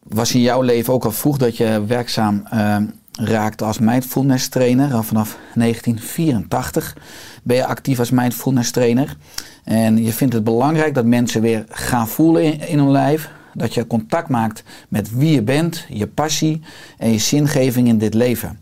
[0.02, 2.76] was in jouw leven ook al vroeg dat je werkzaam uh,
[3.12, 4.94] raakte als mindfulness trainer.
[4.94, 6.96] Al vanaf 1984
[7.42, 9.16] ben je actief als mindfulness trainer.
[9.64, 13.30] En je vindt het belangrijk dat mensen weer gaan voelen in, in hun lijf.
[13.54, 16.62] Dat je contact maakt met wie je bent, je passie
[16.98, 18.60] en je zingeving in dit leven.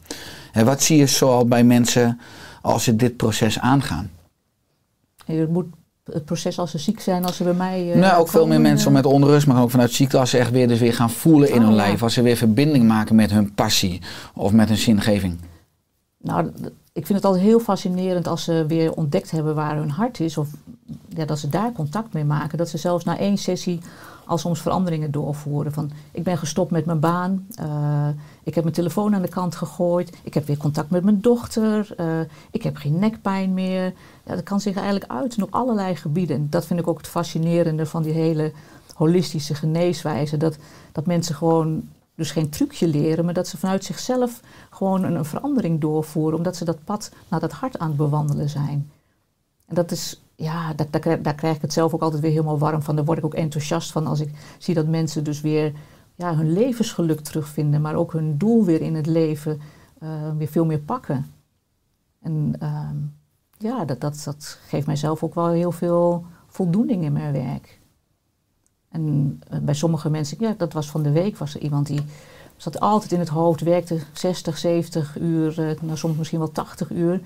[0.53, 2.21] En wat zie je zoal bij mensen
[2.67, 4.11] als ze dit proces aangaan?
[5.27, 5.67] Je moet
[6.05, 7.93] het proces als ze ziek zijn, als ze bij mij.
[7.93, 10.39] eh, nou, ook veel meer mensen eh, met onrust, maar ook vanuit ziekte, als ze
[10.39, 11.77] echt weer, dus weer gaan voelen in Oh, hun ja.
[11.77, 12.03] lijf.
[12.03, 14.01] Als ze weer verbinding maken met hun passie
[14.35, 15.39] of met hun zingeving.
[16.19, 16.47] Nou,
[16.93, 20.39] ik vind het altijd heel fascinerend als ze weer ontdekt hebben waar hun hart is.
[20.39, 20.49] Of
[21.09, 22.59] ja, dat ze daar contact mee maken.
[22.59, 23.81] Dat ze zelfs na één sessie
[24.27, 25.73] al soms veranderingen doorvoeren.
[25.73, 27.47] Van, ik ben gestopt met mijn baan.
[27.55, 28.09] eh,
[28.43, 30.17] ik heb mijn telefoon aan de kant gegooid.
[30.23, 31.95] Ik heb weer contact met mijn dochter.
[31.97, 32.21] eh,
[32.51, 33.85] ik heb geen nekpijn meer.
[34.25, 36.37] Ja, dat kan zich eigenlijk uiten op allerlei gebieden.
[36.37, 38.53] En dat vind ik ook het fascinerende van die hele
[38.95, 40.37] holistische geneeswijze.
[40.37, 40.57] Dat,
[40.93, 45.25] dat mensen gewoon dus geen trucje leren, maar dat ze vanuit zichzelf gewoon een, een
[45.25, 48.91] verandering doorvoeren, omdat ze dat pad naar dat hart aan het bewandelen zijn.
[49.67, 52.31] En dat is, ja, daar, daar, krijg- daar krijg ik het zelf ook altijd weer
[52.31, 52.97] helemaal warm van.
[52.97, 55.73] Daar word ik ook enthousiast van als ik zie dat mensen dus weer
[56.15, 59.61] ja, hun levensgeluk terugvinden, maar ook hun doel weer in het leven
[59.99, 61.27] eh, weer veel meer pakken.
[62.23, 62.97] En ehm,
[63.59, 67.81] ja, dat, dat, dat geeft mijzelf ook wel heel veel voldoening in mijn werk.
[68.89, 72.03] En eh, bij sommige mensen, ja, dat was van de week, was er iemand die
[72.57, 76.91] zat altijd in het hoofd, werkte 60, 70 uur, eh, nou, soms misschien wel 80
[76.91, 77.21] uur.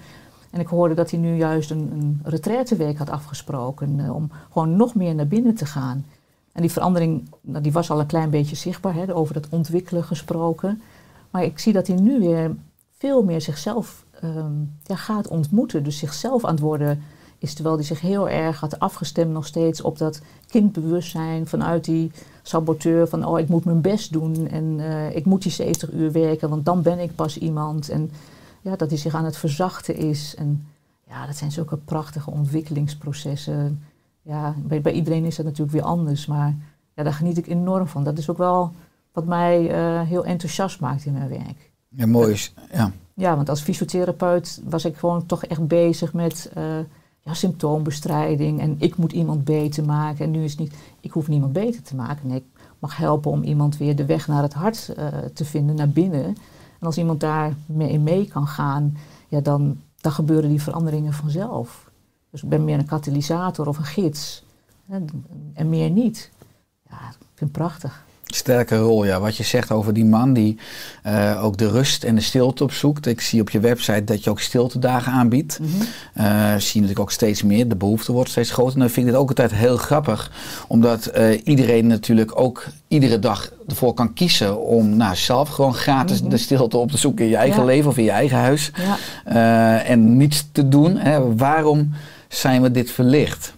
[0.50, 4.76] En ik hoorde dat hij nu juist een, een retraiteweek had afgesproken eh, om gewoon
[4.76, 6.04] nog meer naar binnen te gaan.
[6.52, 10.04] En die verandering, nou, die was al een klein beetje zichtbaar, hè, over dat ontwikkelen
[10.04, 10.82] gesproken.
[11.30, 12.56] Maar ik zie dat hij nu weer
[12.98, 15.84] veel meer zichzelf ehm, ja, gaat ontmoeten.
[15.84, 17.02] Dus zichzelf aan het worden
[17.38, 22.10] is, terwijl hij zich heel erg had afgestemd nog steeds op dat kindbewustzijn vanuit die
[22.42, 26.12] saboteur van oh ik moet mijn best doen en eh, ik moet die 70 uur
[26.12, 27.88] werken, want dan ben ik pas iemand.
[27.88, 28.10] En
[28.60, 30.34] ja, dat hij zich aan het verzachten is.
[30.34, 30.66] En
[31.08, 33.82] ja, dat zijn zulke prachtige ontwikkelingsprocessen.
[34.22, 36.54] Ja, bij, bij iedereen is dat natuurlijk weer anders, maar
[36.94, 38.04] ja, daar geniet ik enorm van.
[38.04, 38.72] Dat is ook wel
[39.12, 41.70] wat mij eh, heel enthousiast maakt in mijn werk.
[41.88, 42.54] Ja, mooi is.
[42.72, 42.92] Ja.
[43.14, 46.78] Ja, want als fysiotherapeut was ik gewoon toch echt bezig met eh,
[47.20, 48.60] ja, symptoombestrijding.
[48.60, 50.24] En ik moet iemand beter maken.
[50.24, 52.28] En nu is het niet, ik hoef niemand beter te maken.
[52.28, 52.44] Nee, ik
[52.78, 56.36] mag helpen om iemand weer de weg naar het hart eh, te vinden, naar binnen.
[56.80, 58.96] En als iemand daar mee mee kan gaan,
[59.28, 61.90] ja, dan, dan gebeuren die veranderingen vanzelf.
[62.30, 64.44] Dus ik ben meer een katalysator of een gids.
[64.86, 64.98] hè,
[65.52, 66.30] En meer niet.
[66.88, 68.04] Ja, ik vind het prachtig.
[68.34, 69.20] Sterke rol, ja.
[69.20, 70.58] Wat je zegt over die man die
[71.02, 73.06] eh, ook de rust en de stilte opzoekt.
[73.06, 75.58] Ik zie op je website dat je ook stiltedagen aanbiedt.
[75.58, 75.70] Mhm.
[76.14, 77.68] Eh, zie je natuurlijk ook steeds meer.
[77.68, 78.74] De behoefte wordt steeds groter.
[78.74, 80.30] En dan vind ik het ook altijd heel grappig.
[80.68, 86.20] Omdat eh, iedereen natuurlijk ook iedere dag ervoor kan kiezen om nou, zelf gewoon gratis
[86.20, 86.30] Mhm.
[86.30, 87.66] de stilte op te zoeken in je eigen Ja.
[87.66, 88.70] leven of in je eigen huis.
[88.74, 88.96] Ja.
[89.84, 90.96] En niets te doen.
[90.96, 91.36] Hè.
[91.36, 91.92] Waarom
[92.28, 93.52] zijn we dit verlicht?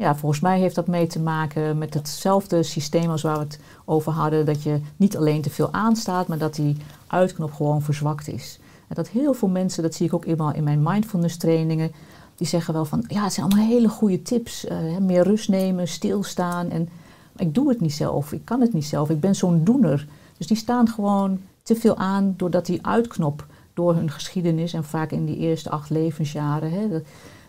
[0.00, 3.58] Ja, volgens mij heeft dat mee te maken met hetzelfde systeem als waar we het
[3.84, 4.46] over hadden.
[4.46, 6.76] Dat je niet alleen te veel aanstaat, maar dat die
[7.06, 8.58] uitknop gewoon verzwakt is.
[8.88, 11.92] En dat heel veel mensen, dat zie ik ook eenmaal in mijn mindfulness trainingen,
[12.36, 14.66] die zeggen wel van, ja, het zijn allemaal hele goede tips.
[14.66, 16.70] eh, meer rust nemen, stilstaan.
[16.70, 16.88] En
[17.36, 20.06] ik doe het niet zelf, ik kan het niet zelf, ik ben zo'n doener.
[20.36, 25.10] Dus die staan gewoon te veel aan doordat die uitknop door hun geschiedenis en vaak
[25.10, 26.88] in die eerste acht levensjaren, hè,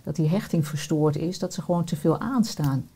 [0.04, 2.88] dat, die hechting verstoord is, dat ze gewoon te veel aanstaan.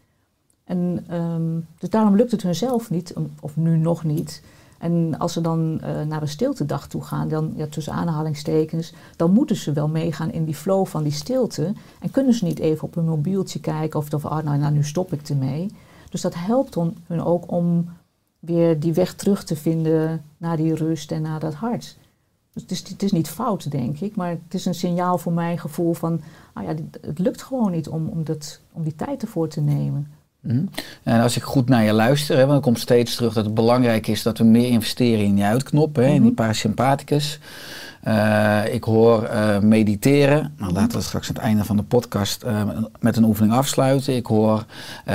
[0.64, 4.42] En ehm, dus daarom lukt het hun zelf niet, of nu nog niet.
[4.78, 9.32] En als ze dan eh, naar een stiltedag toe gaan, dan ja, tussen aanhalingstekens, dan
[9.32, 11.74] moeten ze wel meegaan in die flow van die stilte.
[12.00, 14.84] En kunnen ze niet even op hun mobieltje kijken of, of ah, nou, nou, nu
[14.84, 15.72] stop ik ermee.
[16.10, 16.76] Dus dat helpt
[17.08, 17.90] hun ook om
[18.40, 21.98] weer die weg terug te vinden naar die rust en naar dat hart.
[22.56, 25.34] Dus het is, het is niet fout, denk ik, maar het is een signaal voor
[25.34, 26.22] mijn gevoel van,
[26.54, 30.08] ah ja, het lukt gewoon niet om, om, dat, om die tijd ervoor te nemen.
[30.40, 30.66] Mhm.
[31.04, 33.54] En als ik goed naar je luister, hè, want dan komt steeds terug dat het
[33.54, 36.34] belangrijk is dat we meer investeren in die uitknop, hè, in die Mhm.
[36.34, 37.40] parasympathicus.
[38.06, 40.54] Eh, ik hoor eh, mediteren.
[40.58, 42.62] Nou, laten we straks aan het einde van de podcast eh,
[43.00, 44.16] met een oefening afsluiten.
[44.16, 44.66] Ik hoor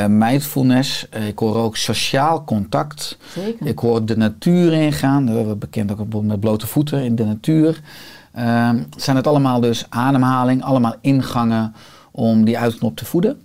[0.09, 1.09] mindfulness.
[1.09, 3.19] Ik hoor ook sociaal contact.
[3.29, 3.67] Zeker.
[3.67, 5.27] Ik hoor de natuur ingaan.
[5.27, 7.81] We hebben bekend ook met blote voeten in de natuur.
[8.33, 11.75] Ehm, zijn het allemaal dus ademhaling, allemaal ingangen
[12.11, 13.41] om die uitknop te voeden?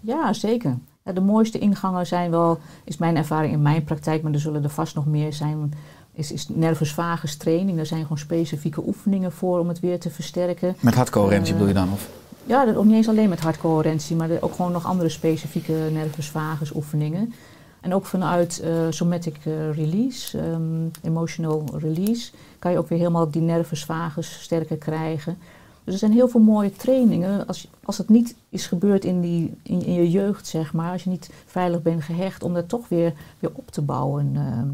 [0.00, 0.78] Ja, zeker.
[1.04, 4.62] Ja, de mooiste ingangen zijn wel, is mijn ervaring in mijn praktijk, maar er zullen
[4.62, 5.72] er vast nog meer zijn,
[6.18, 7.76] is, is nervus vagus training.
[7.76, 10.76] Daar zijn gewoon specifieke oefeningen voor om het weer te versterken.
[10.80, 11.92] Met hartcoherentie Eh, bedoel je dan?
[11.92, 12.08] Of?
[12.44, 16.28] Ja, dat ook niet eens alleen met hartcoherentie, maar ook gewoon nog andere specifieke nervus
[16.28, 17.34] vagus oefeningen.
[17.80, 20.62] En ook vanuit eh, somatic eh, release, ehm,
[21.02, 25.38] emotional release, kan je ook weer helemaal die nervus vagus sterker krijgen.
[25.84, 27.46] Dus er zijn heel veel mooie trainingen.
[27.46, 31.04] Als, als het niet is gebeurd in, die, in, in je jeugd, zeg maar, als
[31.04, 34.30] je niet veilig bent gehecht, om dat toch weer, weer op te bouwen.
[34.34, 34.68] ehm.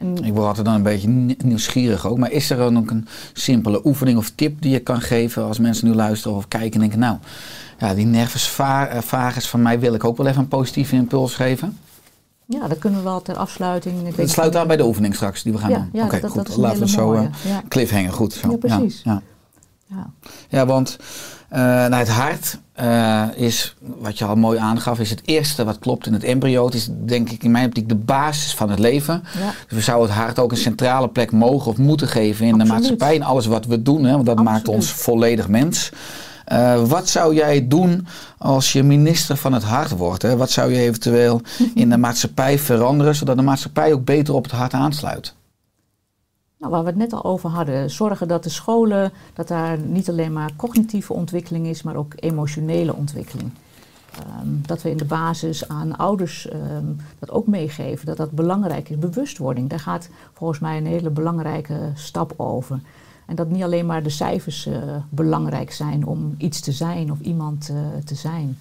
[0.00, 2.18] En, Ik word altijd dan een beetje nie- nieuwsgierig ook.
[2.18, 5.58] Maar is er dan ook een simpele oefening of tip die je kan geven als
[5.58, 7.16] mensen nu luisteren of kijken en denken, nou,
[7.78, 11.34] ja, die nervus eh, vagus van mij wil ik ook wel even een positieve impuls
[11.34, 11.78] geven?
[12.46, 14.08] ja, dat kunnen we wel ter afsluiting.
[14.08, 15.88] Ik Dat sluit aan bij de oefening straks die we gaan Ja, doen.
[15.92, 16.34] ja, Oké, goed.
[16.34, 17.30] dat een Laten we zo mooie.
[17.46, 18.12] eh, cliffhanger.
[18.12, 18.32] Goed.
[18.32, 18.50] Zo.
[18.50, 19.00] Ja, precies.
[19.04, 19.22] Ja,
[19.86, 20.10] ja.
[20.48, 20.98] Ja, want
[21.50, 26.06] nou, het hart eh, is, wat je al mooi aangaf, is het eerste wat klopt
[26.06, 26.64] in het embryo.
[26.64, 29.22] Het is denk ik in mijn optiek de basis van het leven.
[29.38, 29.52] Ja.
[29.68, 32.64] Dus we zouden het hart ook een centrale plek mogen of moeten geven in de
[32.64, 33.14] maatschappij.
[33.14, 35.90] In alles wat we doen, hè, want dat maakt ons volledig mens.
[36.44, 38.06] Eh, wat zou jij doen
[38.38, 40.22] als je minister van het hart wordt?
[40.22, 40.36] Hè?
[40.36, 41.40] Wat zou je eventueel
[41.74, 45.34] in de maatschappij veranderen, zodat de maatschappij ook beter op het hart aansluit?
[46.60, 50.08] Nou, waar we het net al over hadden, zorgen dat de scholen, dat daar niet
[50.08, 53.50] alleen maar cognitieve ontwikkeling is, maar ook emotionele ontwikkeling.
[54.12, 56.86] Ehm, dat we in de basis aan ouders ehm,
[57.18, 58.98] dat ook meegeven, dat dat belangrijk is.
[58.98, 62.80] Bewustwording, daar gaat volgens mij een hele belangrijke stap over.
[63.26, 67.20] En dat niet alleen maar de cijfers eh, belangrijk zijn om iets te zijn of
[67.20, 68.58] iemand eh, te zijn.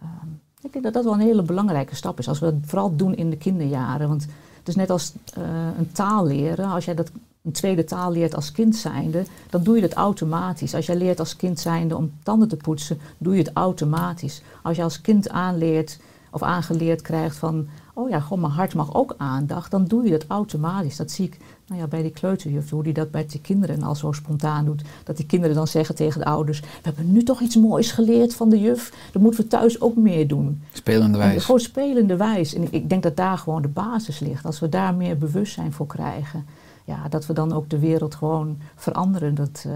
[0.00, 0.28] Ehm,
[0.60, 2.28] ik denk dat dat wel een hele belangrijke stap is.
[2.28, 4.08] Als we dat vooral doen in de kinderjaren.
[4.08, 4.26] Want
[4.68, 5.42] is net als eh,
[5.78, 6.70] een taal leren.
[6.70, 7.10] Als jij dat
[7.42, 10.74] een tweede taal leert als kind zijnde, dan doe je dat automatisch.
[10.74, 14.42] Als jij leert als kind zijnde om tanden te poetsen, doe je het automatisch.
[14.62, 15.98] Als je als kind aanleert
[16.30, 17.68] of aangeleerd krijgt van,
[17.98, 20.96] oh ja, gewoon mijn hart mag ook aandacht, dan doe je dat automatisch.
[20.96, 23.94] Dat zie ik nou ja, bij die kleuterjuf, hoe die dat bij de kinderen al
[23.94, 24.82] zo spontaan doet.
[25.04, 28.34] Dat die kinderen dan zeggen tegen de ouders, we hebben nu toch iets moois geleerd
[28.34, 30.62] van de juf, dat moeten we thuis ook meer doen.
[30.72, 31.44] Spelende En wijs.
[31.44, 32.54] gewoon spelende wijs.
[32.54, 34.44] En ik, ik denk dat daar gewoon de basis ligt.
[34.44, 36.46] Als we daar meer bewustzijn voor krijgen,
[36.84, 39.34] ja, dat we dan ook de wereld gewoon veranderen.
[39.34, 39.72] Dat, eh,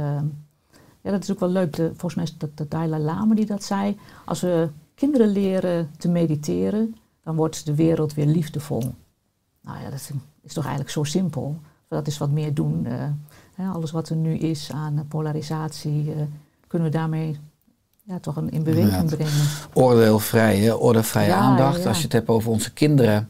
[1.00, 1.72] ja, dat is ook wel leuk.
[1.76, 3.98] De, volgens mij is dat de Dalai Lama die dat zei.
[4.24, 6.94] Als we kinderen leren te mediteren,
[7.24, 8.94] dan wordt de wereld weer liefdevol.
[9.62, 10.10] Nou ja, dat
[10.42, 11.56] is toch eigenlijk zo simpel.
[11.88, 12.86] Dat is wat meer doen.
[13.56, 16.22] eh, alles wat er nu is aan polarisatie, eh,
[16.66, 17.38] kunnen we daarmee
[18.02, 19.16] ja, toch een, in beweging Inderdaad.
[19.18, 19.46] brengen.
[19.72, 20.72] Oordeelvrij, hè?
[20.72, 21.82] ordevrije Ja, aandacht.
[21.82, 21.88] ja.
[21.88, 23.28] Als je het hebt over onze kinderen,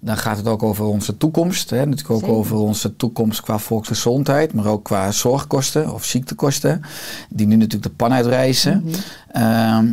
[0.00, 1.70] dan gaat het ook over onze toekomst.
[1.70, 1.76] Hè?
[1.84, 2.34] Natuurlijk ook Zeker.
[2.34, 6.82] over onze toekomst qua volksgezondheid, maar ook qua zorgkosten of ziektekosten,
[7.28, 8.84] die nu natuurlijk de pan uitreizen.
[9.28, 9.92] Ehm,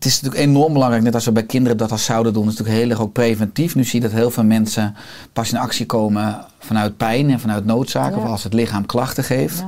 [0.00, 2.50] het is natuurlijk enorm belangrijk, net als we bij kinderen dat al zouden doen, is
[2.50, 3.74] natuurlijk heel erg ook preventief.
[3.74, 4.94] Nu zie je dat heel veel mensen
[5.32, 8.16] pas in actie komen vanuit pijn en vanuit noodzaak, Ja.
[8.16, 9.66] of als het lichaam klachten geeft Ja.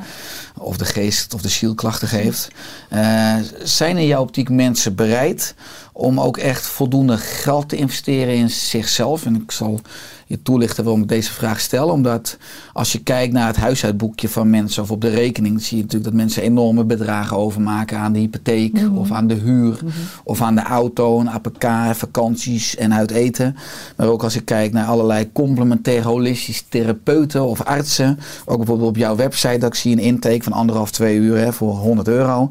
[0.62, 2.49] of de geest of de ziel klachten geeft.
[2.88, 5.55] Eh, zijn in jouw optiek mensen bereid
[5.93, 9.24] om ook echt voldoende geld te investeren in zichzelf?
[9.26, 9.80] En ik zal
[10.26, 11.88] je toelichten waarom ik deze vraag stel.
[11.88, 12.36] Omdat
[12.72, 16.11] als je kijkt naar het huishoudboekje van mensen of op de rekening, zie je natuurlijk
[16.11, 18.97] dat mensen enorme bedragen overmaken aan de hypotheek Mhm.
[18.97, 19.78] of aan de huur
[20.24, 21.64] of aan de auto, een APK,
[21.95, 23.57] vakanties en uit eten.
[23.97, 28.18] Maar ook als ik kijk naar allerlei complementair holistische therapeuten of artsen.
[28.45, 31.53] Ook bijvoorbeeld op jouw website dat ik zie een intake van anderhalf, twee uur hè,
[31.53, 32.49] voor 100 euro.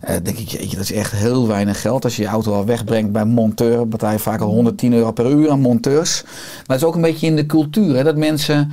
[0.00, 2.04] Eh, denk ik, jeetje, dat is echt heel weinig geld.
[2.04, 5.30] Als je je auto al wegbrengt bij monteur, betaal je vaak al 110 euro per
[5.30, 6.22] uur aan monteurs.
[6.22, 7.96] Maar het is ook een beetje in de cultuur.
[7.96, 8.72] Hè, dat mensen,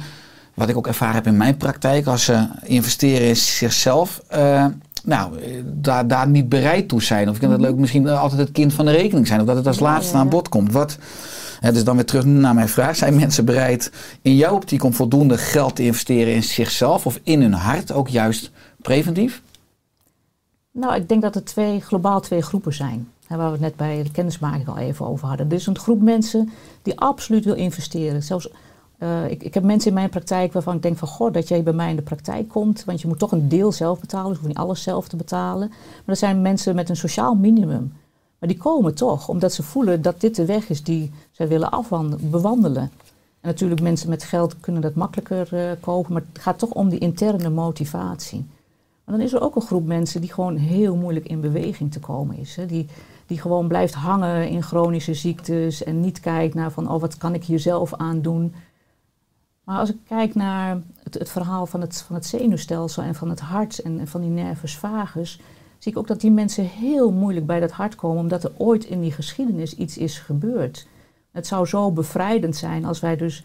[0.53, 4.21] wat ik ook ervaren heb in mijn praktijk, als ze investeren in zichzelf.
[4.27, 4.65] eh,
[5.03, 5.31] nou,
[5.65, 7.27] daar, daar niet bereid toe zijn.
[7.27, 9.39] Of ik vind dat leuk, misschien altijd het kind van de rekening zijn.
[9.39, 10.71] Of dat het als laatste aan bod komt.
[10.71, 10.97] Wat,
[11.69, 12.95] dus dan weer terug naar mijn vraag.
[12.95, 13.91] Zijn mensen bereid
[14.21, 18.07] in jouw optiek om voldoende geld te investeren in zichzelf of in hun hart, ook
[18.07, 18.51] juist
[18.81, 19.41] preventief?
[20.71, 23.07] Nou, ik denk dat er twee, globaal twee groepen zijn.
[23.27, 25.49] Waar we het net bij de kennismaking al even over hadden.
[25.49, 26.49] Er is een groep mensen
[26.81, 28.23] die absoluut wil investeren.
[28.23, 28.49] Zelfs,
[28.97, 31.07] eh, ik, ik heb mensen in mijn praktijk waarvan ik denk van...
[31.07, 32.83] goh, dat jij bij mij in de praktijk komt.
[32.83, 34.27] Want je moet toch een deel zelf betalen.
[34.27, 35.67] Dus je hoeft niet alles zelf te betalen.
[35.67, 37.93] Maar er zijn mensen met een sociaal minimum.
[38.41, 41.69] Maar die komen toch, omdat ze voelen dat dit de weg is die zij willen
[42.29, 42.91] bewandelen.
[43.41, 46.13] En natuurlijk, mensen met geld kunnen dat makkelijker eh, kopen.
[46.13, 48.45] Maar het gaat toch om die interne motivatie.
[49.03, 51.99] Maar dan is er ook een groep mensen die gewoon heel moeilijk in beweging te
[51.99, 52.55] komen is.
[52.55, 52.65] Hè.
[52.65, 52.87] Die,
[53.25, 57.33] die gewoon blijft hangen in chronische ziektes en niet kijkt naar van, oh, wat kan
[57.33, 58.53] ik hier zelf aan doen.
[59.63, 63.29] Maar als ik kijk naar het, het verhaal van het, van het zenuwstelsel en van
[63.29, 65.39] het hart en, en van die nervus vagus,
[65.81, 68.83] zie ik ook dat die mensen heel moeilijk bij dat hart komen, omdat er ooit
[68.85, 70.87] in die geschiedenis iets is gebeurd.
[71.31, 73.43] Het zou zo bevrijdend zijn als wij dus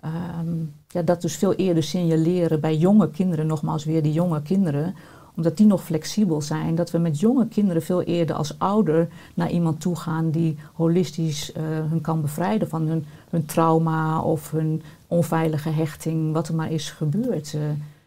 [0.00, 0.56] ehm,
[0.88, 4.94] ja, dat dus veel eerder signaleren bij jonge kinderen, nogmaals weer die jonge kinderen,
[5.36, 9.50] omdat die nog flexibel zijn, dat we met jonge kinderen veel eerder als ouder naar
[9.50, 14.82] iemand toe gaan die holistisch eh, hun kan bevrijden van hun, hun trauma of hun
[15.06, 17.54] onveilige hechting, wat er maar is gebeurd.
[17.54, 17.60] eh.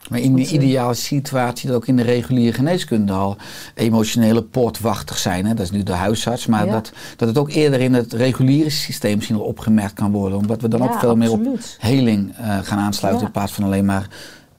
[0.10, 3.38] Maar in die eh, ideale situatie dat ook in de reguliere geneeskunde al
[3.74, 5.45] emotionele poortwachters zijn.
[5.45, 5.53] Hè?
[5.53, 6.45] Dat is nu de huisarts.
[6.45, 6.72] Maar Ja.
[6.72, 10.38] dat, dat het ook eerder in het reguliere systeem misschien wel opgemerkt kan worden.
[10.38, 11.41] Omdat we dan Ja, ook veel meer op
[11.78, 13.22] heling eh, gaan aansluiten.
[13.22, 13.28] Ja.
[13.28, 14.08] In plaats van alleen maar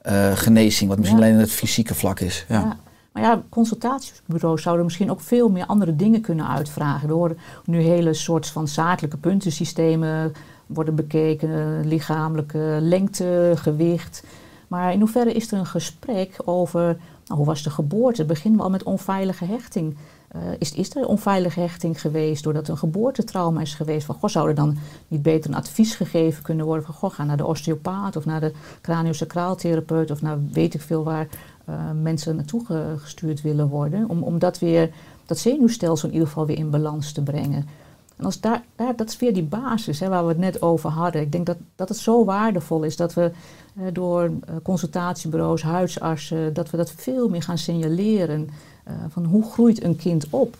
[0.02, 0.88] eh, genezing.
[0.88, 2.44] Wat misschien alleen het fysieke vlak is.
[2.48, 2.60] Ja.
[2.60, 2.76] Ja.
[3.12, 7.08] Maar ja, consultatiebureaus zouden misschien ook veel meer andere dingen kunnen uitvragen.
[7.08, 10.32] We horen nu hele soort van zakelijke puntensystemen
[10.66, 14.22] worden bekeken, lichamelijke lengte, gewicht.
[14.68, 16.82] Maar in hoeverre is er een gesprek over
[17.26, 18.24] nou, hoe was de geboorte?
[18.24, 19.96] Beginnen we al met onveilige hechting?
[20.28, 24.06] Eh, is, is er onveilige hechting geweest doordat een geboortetrauma is geweest?
[24.06, 24.76] Van, goh, zou er dan
[25.08, 28.40] niet beter een advies gegeven kunnen worden van goh, ga naar de osteopaat of naar
[28.40, 31.28] de craniosacraaltherapeut of naar weet ik veel waar
[31.64, 34.08] eh, mensen naartoe ge- gestuurd willen worden.
[34.08, 34.90] Om, om dat weer,
[35.26, 37.68] dat zenuwstelsel in ieder geval weer in balans te brengen.
[38.16, 40.90] En als daar, daar, dat is weer die basis hè, waar we het net over
[40.90, 41.20] hadden.
[41.22, 43.30] Ik denk dat, dat het zo waardevol is dat we
[43.76, 48.48] eh, door eh, consultatiebureaus, huisartsen, dat we dat veel meer gaan signaleren.
[48.84, 50.56] eh, van hoe groeit een kind op?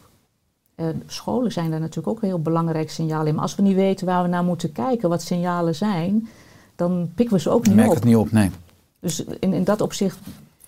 [0.75, 3.35] Eh, scholen zijn daar natuurlijk ook een heel belangrijk signaal in.
[3.35, 6.29] Maar als we niet weten waar we naar moeten kijken, wat signalen zijn,
[6.75, 7.95] dan pikken we ze ook niet merk op.
[7.95, 8.51] het niet op, nee.
[9.01, 10.19] Dus in, in dat opzicht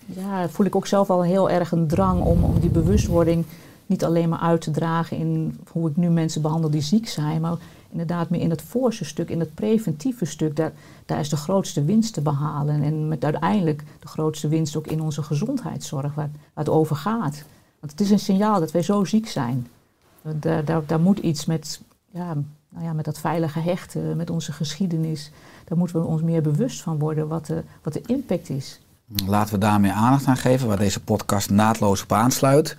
[0.05, 3.45] ja, voel ik ook zelf al heel erg een drang om, om die bewustwording
[3.89, 7.41] niet alleen maar uit te dragen in hoe ik nu mensen behandel die ziek zijn,
[7.41, 7.57] maar
[7.89, 10.55] inderdaad meer in het voorste stuk, in het preventieve stuk.
[10.55, 10.71] Daar,
[11.05, 12.83] daar is de grootste winst te behalen.
[12.83, 17.43] En met uiteindelijk de grootste winst ook in onze gezondheidszorg, waar, het over gaat.
[17.79, 19.67] Want het is een signaal dat wij zo ziek zijn.
[20.21, 21.81] Daar, daar, daar moet iets met,
[22.11, 22.33] ja,
[22.69, 25.31] nou ja, met dat veilige hechten, met onze geschiedenis.
[25.65, 27.51] Daar moeten we ons meer bewust van worden wat
[27.83, 28.79] wat de impact is.
[29.25, 32.75] Laten we daar meer aandacht aan geven, waar deze podcast naadloos op aansluit.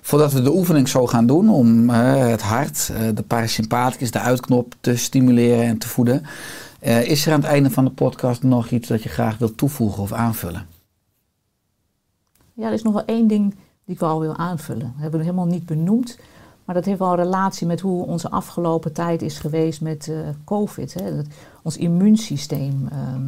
[0.00, 4.18] Voordat we de oefening zo gaan doen om eh, het hart, eh, de parasympathicus, de
[4.18, 6.22] uitknop te stimuleren en te voeden,
[6.80, 9.56] eh, is er aan het einde van de podcast nog iets dat je graag wilt
[9.56, 10.66] toevoegen of aanvullen?
[12.52, 13.50] Ja, er is nog wel één ding
[13.84, 14.92] die ik wel wil aanvullen.
[14.92, 16.18] Dat hebben we helemaal niet benoemd.
[16.64, 20.12] Maar dat heeft wel een relatie met hoe onze afgelopen tijd is geweest met
[20.44, 20.94] COVID.
[20.94, 21.20] Hè.
[21.62, 22.88] Ons immuunsysteem.
[22.90, 23.22] ehm.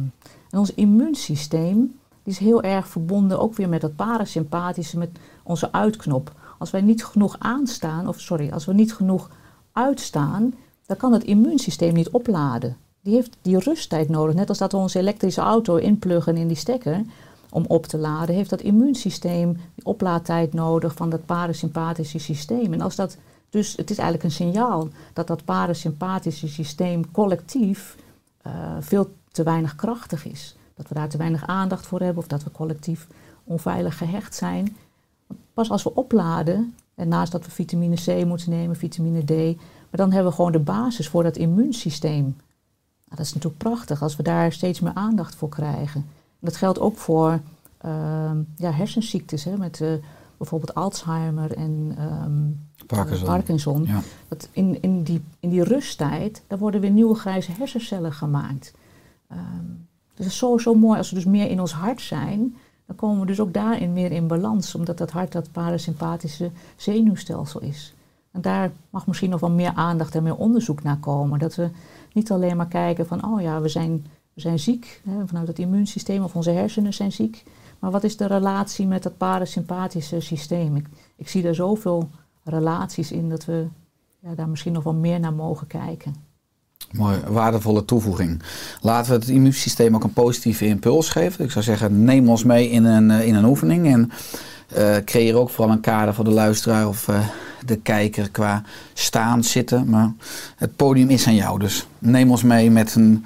[0.49, 1.98] en ons immuunsysteem
[2.29, 5.09] die is heel erg verbonden ook weer met dat parasympathische, met
[5.43, 6.31] onze uitknop.
[6.57, 9.29] Als wij niet genoeg aanstaan, of sorry, als we niet genoeg
[9.71, 10.53] uitstaan,
[10.85, 12.77] dan kan het immuunsysteem niet opladen.
[13.01, 14.35] Die heeft die rusttijd nodig.
[14.35, 17.01] Net als dat we onze elektrische auto inpluggen in die stekker
[17.49, 22.73] om op te laden, heeft dat immuunsysteem die oplaadtijd nodig van dat parasympathische systeem.
[22.73, 23.17] En als dat
[23.49, 27.95] dus, het is eigenlijk een signaal dat dat parasympathische systeem collectief
[28.41, 30.57] eh, veel te weinig krachtig is.
[30.79, 33.07] Dat we daar te weinig aandacht voor hebben of dat we collectief
[33.43, 34.77] onveilig gehecht zijn.
[35.53, 39.99] Pas als we opladen, en naast dat we vitamine C moeten nemen, vitamine D, maar
[39.99, 42.23] dan hebben we gewoon de basis voor dat immuunsysteem.
[42.23, 42.35] Nou,
[43.09, 46.01] dat is natuurlijk prachtig als we daar steeds meer aandacht voor krijgen.
[46.01, 47.39] En dat geldt ook voor
[47.77, 49.93] ehm, ja, hersenziektes, hè, met eh,
[50.37, 53.25] bijvoorbeeld Alzheimer en ehm, Parkinson.
[53.25, 53.85] Parkinson.
[53.85, 54.01] Ja.
[54.27, 58.73] Dat in, in, die, in die rusttijd, daar worden weer nieuwe grijze hersencellen gemaakt.
[59.27, 59.65] Ehm,
[60.19, 62.55] het is zo, zo mooi als we dus meer in ons hart zijn,
[62.85, 67.61] dan komen we dus ook daarin meer in balans, omdat dat hart dat parasympathische zenuwstelsel
[67.61, 67.93] is.
[68.31, 71.39] En daar mag misschien nog wel meer aandacht en meer onderzoek naar komen.
[71.39, 71.69] Dat we
[72.13, 75.59] niet alleen maar kijken van, oh ja, we zijn, we zijn ziek, hè, vanuit het
[75.59, 77.43] immuunsysteem of onze hersenen zijn ziek.
[77.79, 80.75] Maar wat is de relatie met dat parasympathische systeem?
[80.75, 82.09] Ik, ik zie daar zoveel
[82.43, 83.67] relaties in dat we
[84.19, 86.28] ja, daar misschien nog wel meer naar mogen kijken.
[86.91, 88.41] Mooi, waardevolle toevoeging.
[88.81, 91.45] Laten we het immuunsysteem ook een positieve impuls geven.
[91.45, 93.87] Ik zou zeggen, neem ons mee in een, eh, in een oefening.
[93.87, 94.11] En
[94.67, 97.27] eh, creëer ook vooral een kader voor de luisteraar of eh,
[97.65, 98.63] de kijker qua
[98.93, 99.89] staan, zitten.
[99.89, 100.13] Maar
[100.55, 103.25] het podium is aan jou, dus neem ons mee met een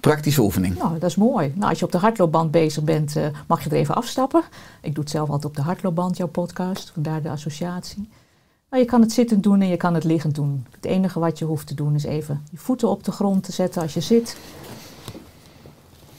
[0.00, 0.78] praktische oefening.
[0.78, 1.52] Nou, dat is mooi.
[1.54, 3.14] Nou, als je op de hardloopband bezig bent,
[3.46, 4.42] mag je er even afstappen.
[4.80, 8.08] Ik doe het zelf altijd op de hardloopband, jouw podcast, vandaar de associatie.
[8.72, 10.66] Maar je kan het zittend doen en je kan het liggend doen.
[10.70, 13.52] Het enige wat je hoeft te doen is even je voeten op de grond te
[13.52, 14.36] zetten als je zit.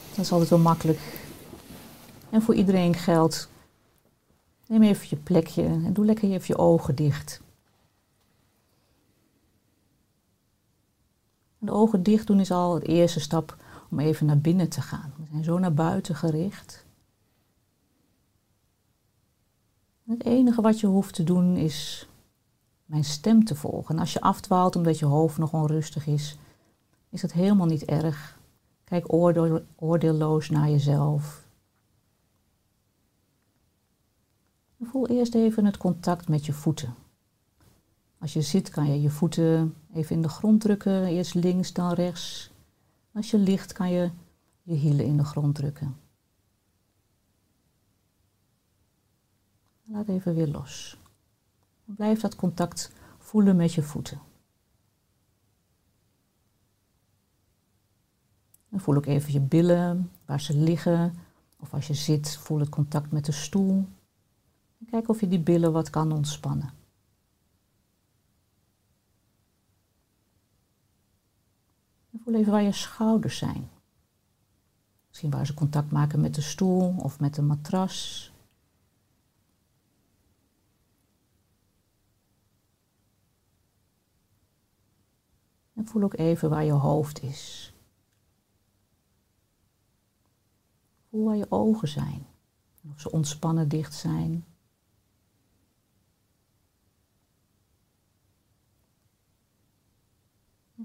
[0.09, 0.99] Dat is altijd wel makkelijk.
[2.29, 3.49] En voor iedereen geldt,
[4.67, 7.41] neem even je plekje en doe lekker even je ogen dicht.
[11.57, 13.57] De ogen dicht doen is al de eerste stap
[13.89, 15.13] om even naar binnen te gaan.
[15.17, 16.85] We zijn zo naar buiten gericht.
[20.05, 22.07] Het enige wat je hoeft te doen is
[22.93, 23.95] mijn stem te volgen.
[23.95, 26.37] En als je afdwaalt omdat je hoofd nog onrustig is,
[27.09, 28.39] is dat helemaal niet erg.
[28.83, 31.45] Kijk oordeel, oordeelloos naar jezelf.
[34.81, 36.95] Voel eerst even het contact met je voeten.
[38.19, 41.93] Als je zit kan je je voeten even in de grond drukken, eerst links dan
[41.93, 42.51] rechts.
[43.11, 44.09] Als je ligt kan je
[44.61, 45.95] je hielen in de grond drukken.
[49.83, 50.97] Laat even weer los.
[51.85, 54.21] Blijf dat contact voelen met je voeten.
[58.69, 61.15] En voel ook even je billen, waar ze liggen.
[61.59, 63.87] Of als je zit, voel het contact met de stoel.
[64.79, 66.73] En kijk of je die billen wat kan ontspannen.
[72.11, 73.69] En voel even waar je schouders zijn.
[75.07, 78.32] Misschien waar ze contact maken met de stoel of met de matras.
[85.73, 87.73] En voel ook even waar je hoofd is.
[91.09, 92.25] Voel waar je ogen zijn.
[92.93, 94.45] Of ze ontspannen dicht zijn.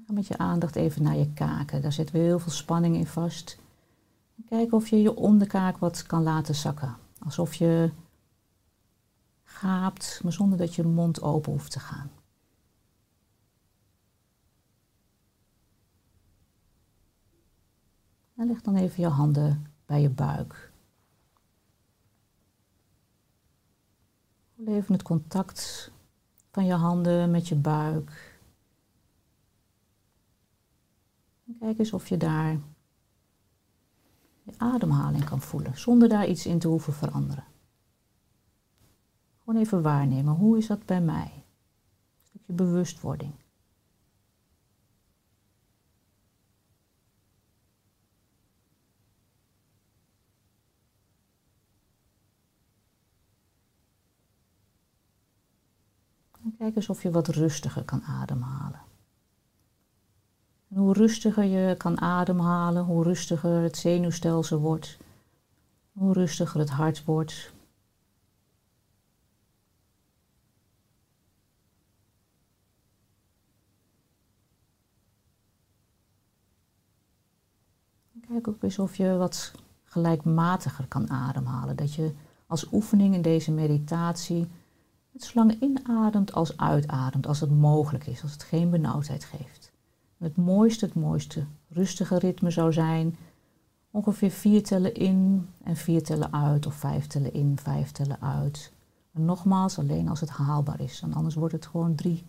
[0.09, 1.83] ga met je aandacht even naar je kaken.
[1.83, 3.59] Daar zit weer heel veel spanning in vast.
[4.49, 6.97] Kijk of je je onderkaak wat kan laten zakken.
[7.19, 7.91] Alsof je
[9.45, 12.11] gaapt, maar zonder dat je mond open hoeft te gaan.
[18.39, 20.73] En leg dan even je handen bij je buik.
[24.55, 25.91] Voel even het contact
[26.51, 28.41] van je handen met je buik.
[31.47, 32.59] En kijk eens of je daar
[34.43, 37.45] je ademhaling kan voelen, zonder daar iets in te hoeven veranderen.
[39.39, 41.33] Gewoon even waarnemen, hoe is dat bij mij?
[41.35, 43.33] Een stukje bewustwording.
[56.48, 58.81] En kijk eens of je wat rustiger kan ademhalen.
[60.69, 64.99] En hoe rustiger je kan ademhalen, hoe rustiger het zenuwstelsel wordt,
[65.93, 67.53] hoe rustiger het hart wordt.
[78.29, 79.53] Kijk ook eens of je wat
[79.85, 81.77] gelijkmatiger kan ademhalen.
[81.77, 82.13] Dat je
[82.47, 84.49] als oefening in deze meditatie
[85.19, 89.73] het zo lang inademt als uitademt, als het mogelijk is, als het geen benauwdheid geeft.
[90.19, 93.17] Het mooiste, het mooiste rustige ritme zou zijn
[93.91, 98.73] ongeveer vier tellen in en vier tellen uit, of vijf tellen in, vijf tellen uit.
[99.13, 102.25] En nogmaals, alleen als het haalbaar is, en anders wordt het gewoon drie.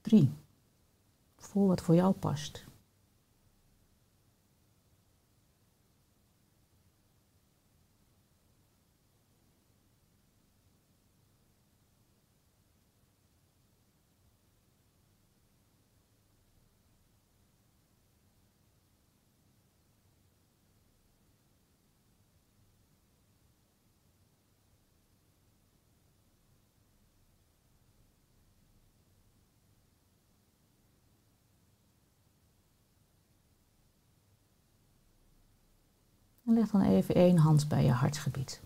[0.00, 0.30] Drie.
[1.36, 2.64] Voel wat voor jou past.
[36.46, 38.60] En leg dan even één hand bij je hartgebied.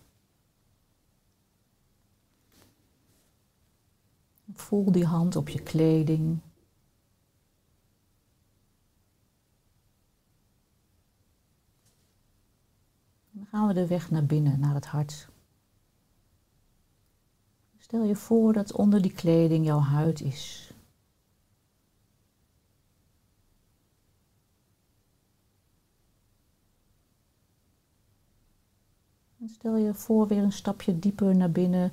[4.53, 6.39] Voel die hand op je kleding.
[13.31, 15.29] Dan gaan we de weg naar binnen, naar het hart.
[17.77, 20.70] Stel je voor dat onder die kleding jouw huid is.
[29.41, 31.91] En stel je voor weer een stapje dieper naar binnen,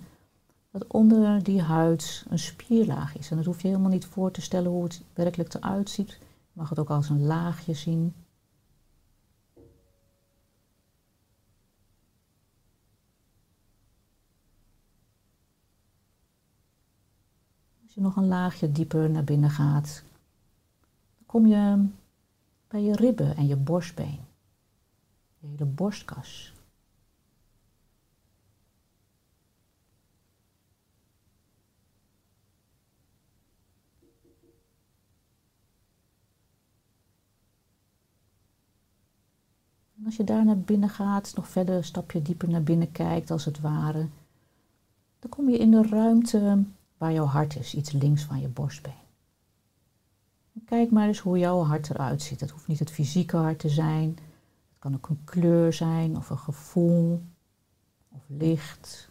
[0.70, 3.30] dat onder die huid een spierlaag is.
[3.30, 6.11] En dat hoef je helemaal niet voor te stellen hoe het werkelijk eruit ziet.
[6.20, 8.14] Je mag het ook als een laagje zien.
[17.82, 20.03] Als je nog een laagje dieper naar binnen gaat,
[21.16, 21.86] dan kom je
[22.68, 24.20] bij je ribben en je borstbeen.
[25.38, 26.57] Je hele borstkas.
[40.09, 43.44] Als je daar naar binnen gaat, nog verder een stapje dieper naar binnen kijkt als
[43.44, 44.09] het ware,
[45.18, 46.64] dan kom je in de ruimte
[46.96, 49.06] waar jouw hart is, iets links van je borstbeen.
[50.64, 52.40] Kijk maar eens hoe jouw hart eruit ziet.
[52.40, 54.09] Het hoeft niet het fysieke hart te zijn.
[54.09, 57.22] Het kan ook een kleur zijn of een gevoel
[58.09, 59.09] of licht.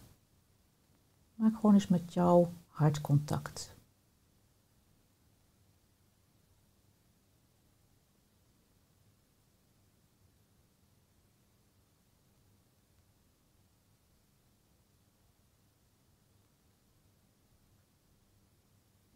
[1.34, 3.76] Maak gewoon eens met jouw hart contact.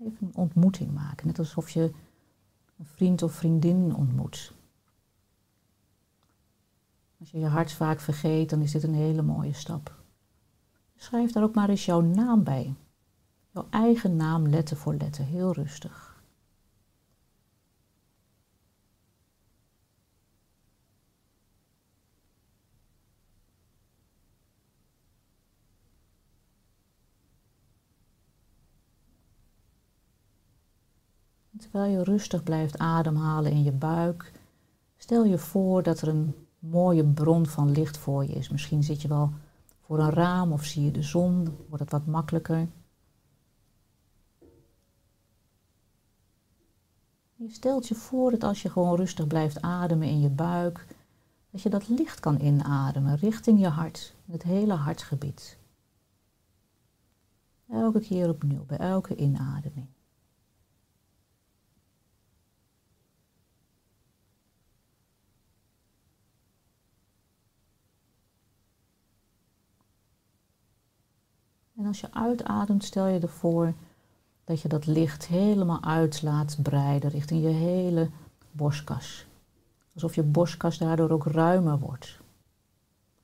[0.04, 1.92] Even een ontmoeting maken, net alsof je
[2.78, 4.52] een vriend of vriendin ontmoet.
[7.18, 10.00] Als je je hart vaak vergeet, dan is dit een hele mooie stap.
[10.96, 12.74] Schrijf daar ook maar eens jouw naam bij.
[13.50, 16.11] Jouw eigen naam letter voor letter, heel rustig.
[31.72, 34.32] Terwijl je rustig blijft ademhalen in je buik,
[34.96, 38.48] stel je voor dat er een mooie bron van licht voor je is.
[38.48, 39.32] Misschien zit je wel
[39.80, 42.68] voor een raam of zie je de zon, wordt het wat makkelijker.
[47.34, 50.86] Je stelt je voor dat als je gewoon rustig blijft ademen in je buik,
[51.50, 55.58] dat je dat licht kan inademen richting je hart, het hele hartgebied.
[57.68, 59.86] Elke keer opnieuw, bij elke inademing.
[71.82, 73.74] En als je uitademt, stel je ervoor
[74.44, 78.10] dat je dat licht helemaal uit laat breiden richting je hele
[78.52, 79.26] borstkas.
[79.94, 82.20] Alsof je borstkas daardoor ook ruimer wordt.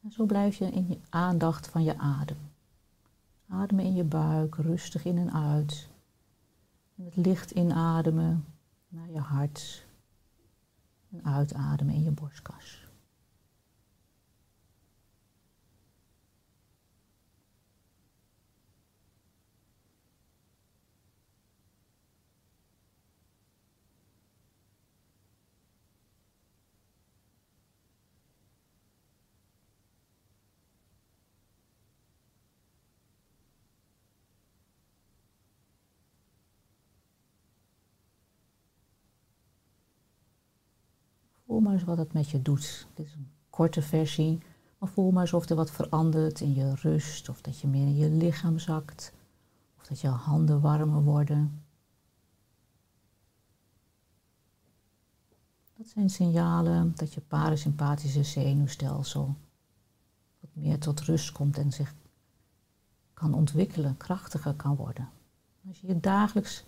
[0.02, 2.36] En zo blijf je in je aandacht van je adem.
[3.48, 5.88] Ademen in je buik, rustig in en uit.
[7.02, 8.44] Het licht inademen
[8.88, 9.86] naar je hart.
[11.10, 12.87] En uitademen in je borstkas.
[41.48, 42.86] Voel maar eens wat het met je doet.
[42.94, 44.38] Dit is een korte versie,
[44.78, 47.86] maar voel maar eens of er wat verandert in je rust, of dat je meer
[47.86, 49.12] in je lichaam zakt,
[49.78, 51.62] of dat je handen warmer worden.
[55.76, 59.36] Dat zijn signalen dat je parasympathische zenuwstelsel
[60.40, 61.94] wat meer tot rust komt en zich
[63.14, 65.08] kan ontwikkelen, krachtiger kan worden.
[65.68, 66.64] Als je je dagelijks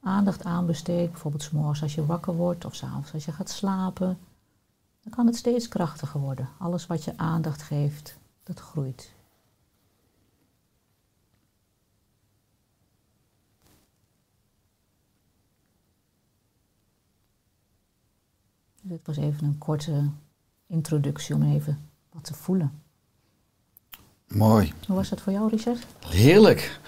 [0.00, 4.18] aandacht aanbesteedt, bijvoorbeeld s morgens als je wakker wordt of s'avonds als je gaat slapen,
[5.02, 6.48] dan kan het steeds krachtiger worden.
[6.58, 9.12] Alles wat je aandacht geeft, dat groeit.
[18.82, 20.10] Dit was even een korte
[20.66, 22.82] introductie om even wat te voelen.
[24.26, 24.72] Mooi.
[24.86, 25.86] Hoe was dat voor jou, Richard?
[26.06, 26.80] Heerlijk.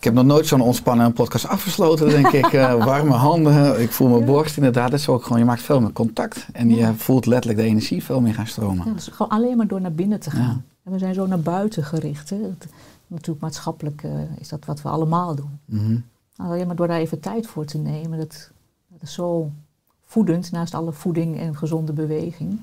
[0.00, 2.52] Ik heb nog nooit zo'n ontspannende podcast afgesloten, denk ik.
[2.52, 4.90] Uh, warme handen, ik voel mijn borst inderdaad.
[4.90, 6.46] Dat is ook gewoon, je maakt veel meer contact.
[6.52, 6.88] En Ja.
[6.88, 8.86] je voelt letterlijk de energie veel meer gaan stromen.
[8.86, 10.40] Ja, dus gewoon alleen maar door naar binnen te gaan.
[10.42, 10.60] Ja.
[10.84, 12.30] En we zijn zo naar buiten gericht.
[12.30, 12.40] Hè.
[12.40, 12.66] Dat-
[13.06, 15.58] natuurlijk maatschappelijk eh, is dat wat we allemaal doen.
[15.64, 15.96] Mhm.
[16.36, 18.50] Alleen maar door daar even tijd voor te nemen, dat,
[18.88, 19.50] dat is zo
[20.06, 22.58] voedend naast alle voeding en gezonde beweging.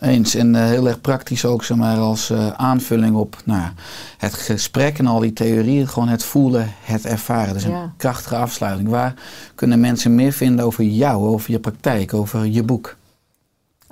[0.00, 0.34] Eens.
[0.34, 3.70] En eh, heel erg praktisch ook, zeg maar, als eh, aanvulling op nou,
[4.18, 5.88] het gesprek en al die theorieën.
[5.88, 7.54] Gewoon het voelen, het ervaren.
[7.54, 8.88] Dus een krachtige afsluiting.
[8.88, 9.14] Waar
[9.54, 12.96] kunnen mensen meer vinden over jou, over je praktijk, over je boek?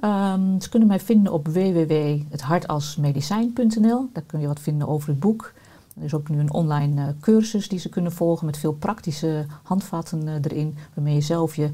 [0.01, 4.09] Ehm, ze kunnen mij vinden op www.hethartalsmedicijn.nl.
[4.13, 5.53] Daar kun je wat vinden over het boek.
[5.97, 9.47] Er is ook nu een online eh, cursus die ze kunnen volgen met veel praktische
[9.63, 11.71] handvatten erin, waarmee je zelf je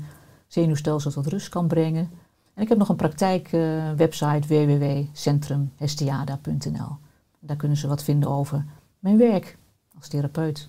[0.46, 2.10] zenuwstelsel tot rust kan brengen.
[2.54, 6.96] En ik heb nog een praktijkwebsite www.centrumhestiada.nl.
[7.40, 8.64] Daar kunnen ze wat vinden over
[8.98, 9.56] mijn werk
[9.98, 10.68] als therapeut.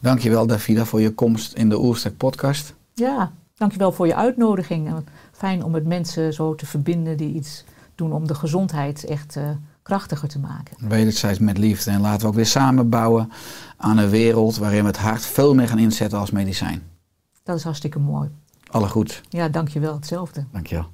[0.00, 2.74] Dankjewel Davida voor je komst in de Oerstek podcast.
[2.94, 4.94] Ja, dankjewel voor je uitnodiging.
[5.32, 7.64] Fijn om met mensen zo te verbinden die iets
[7.94, 9.50] doen om de gezondheid echt eh,
[9.82, 10.88] krachtiger te maken.
[10.88, 11.90] Wederzijds met liefde.
[11.90, 13.30] En laten we ook weer samen bouwen
[13.76, 16.82] aan een wereld waarin we het hart veel meer gaan inzetten als medicijn.
[17.42, 18.30] Dat is hartstikke mooi.
[18.74, 19.22] Alle goed.
[19.28, 19.94] Ja, dankjewel.
[19.94, 20.44] Hetzelfde.
[20.52, 20.86] Dankjewel.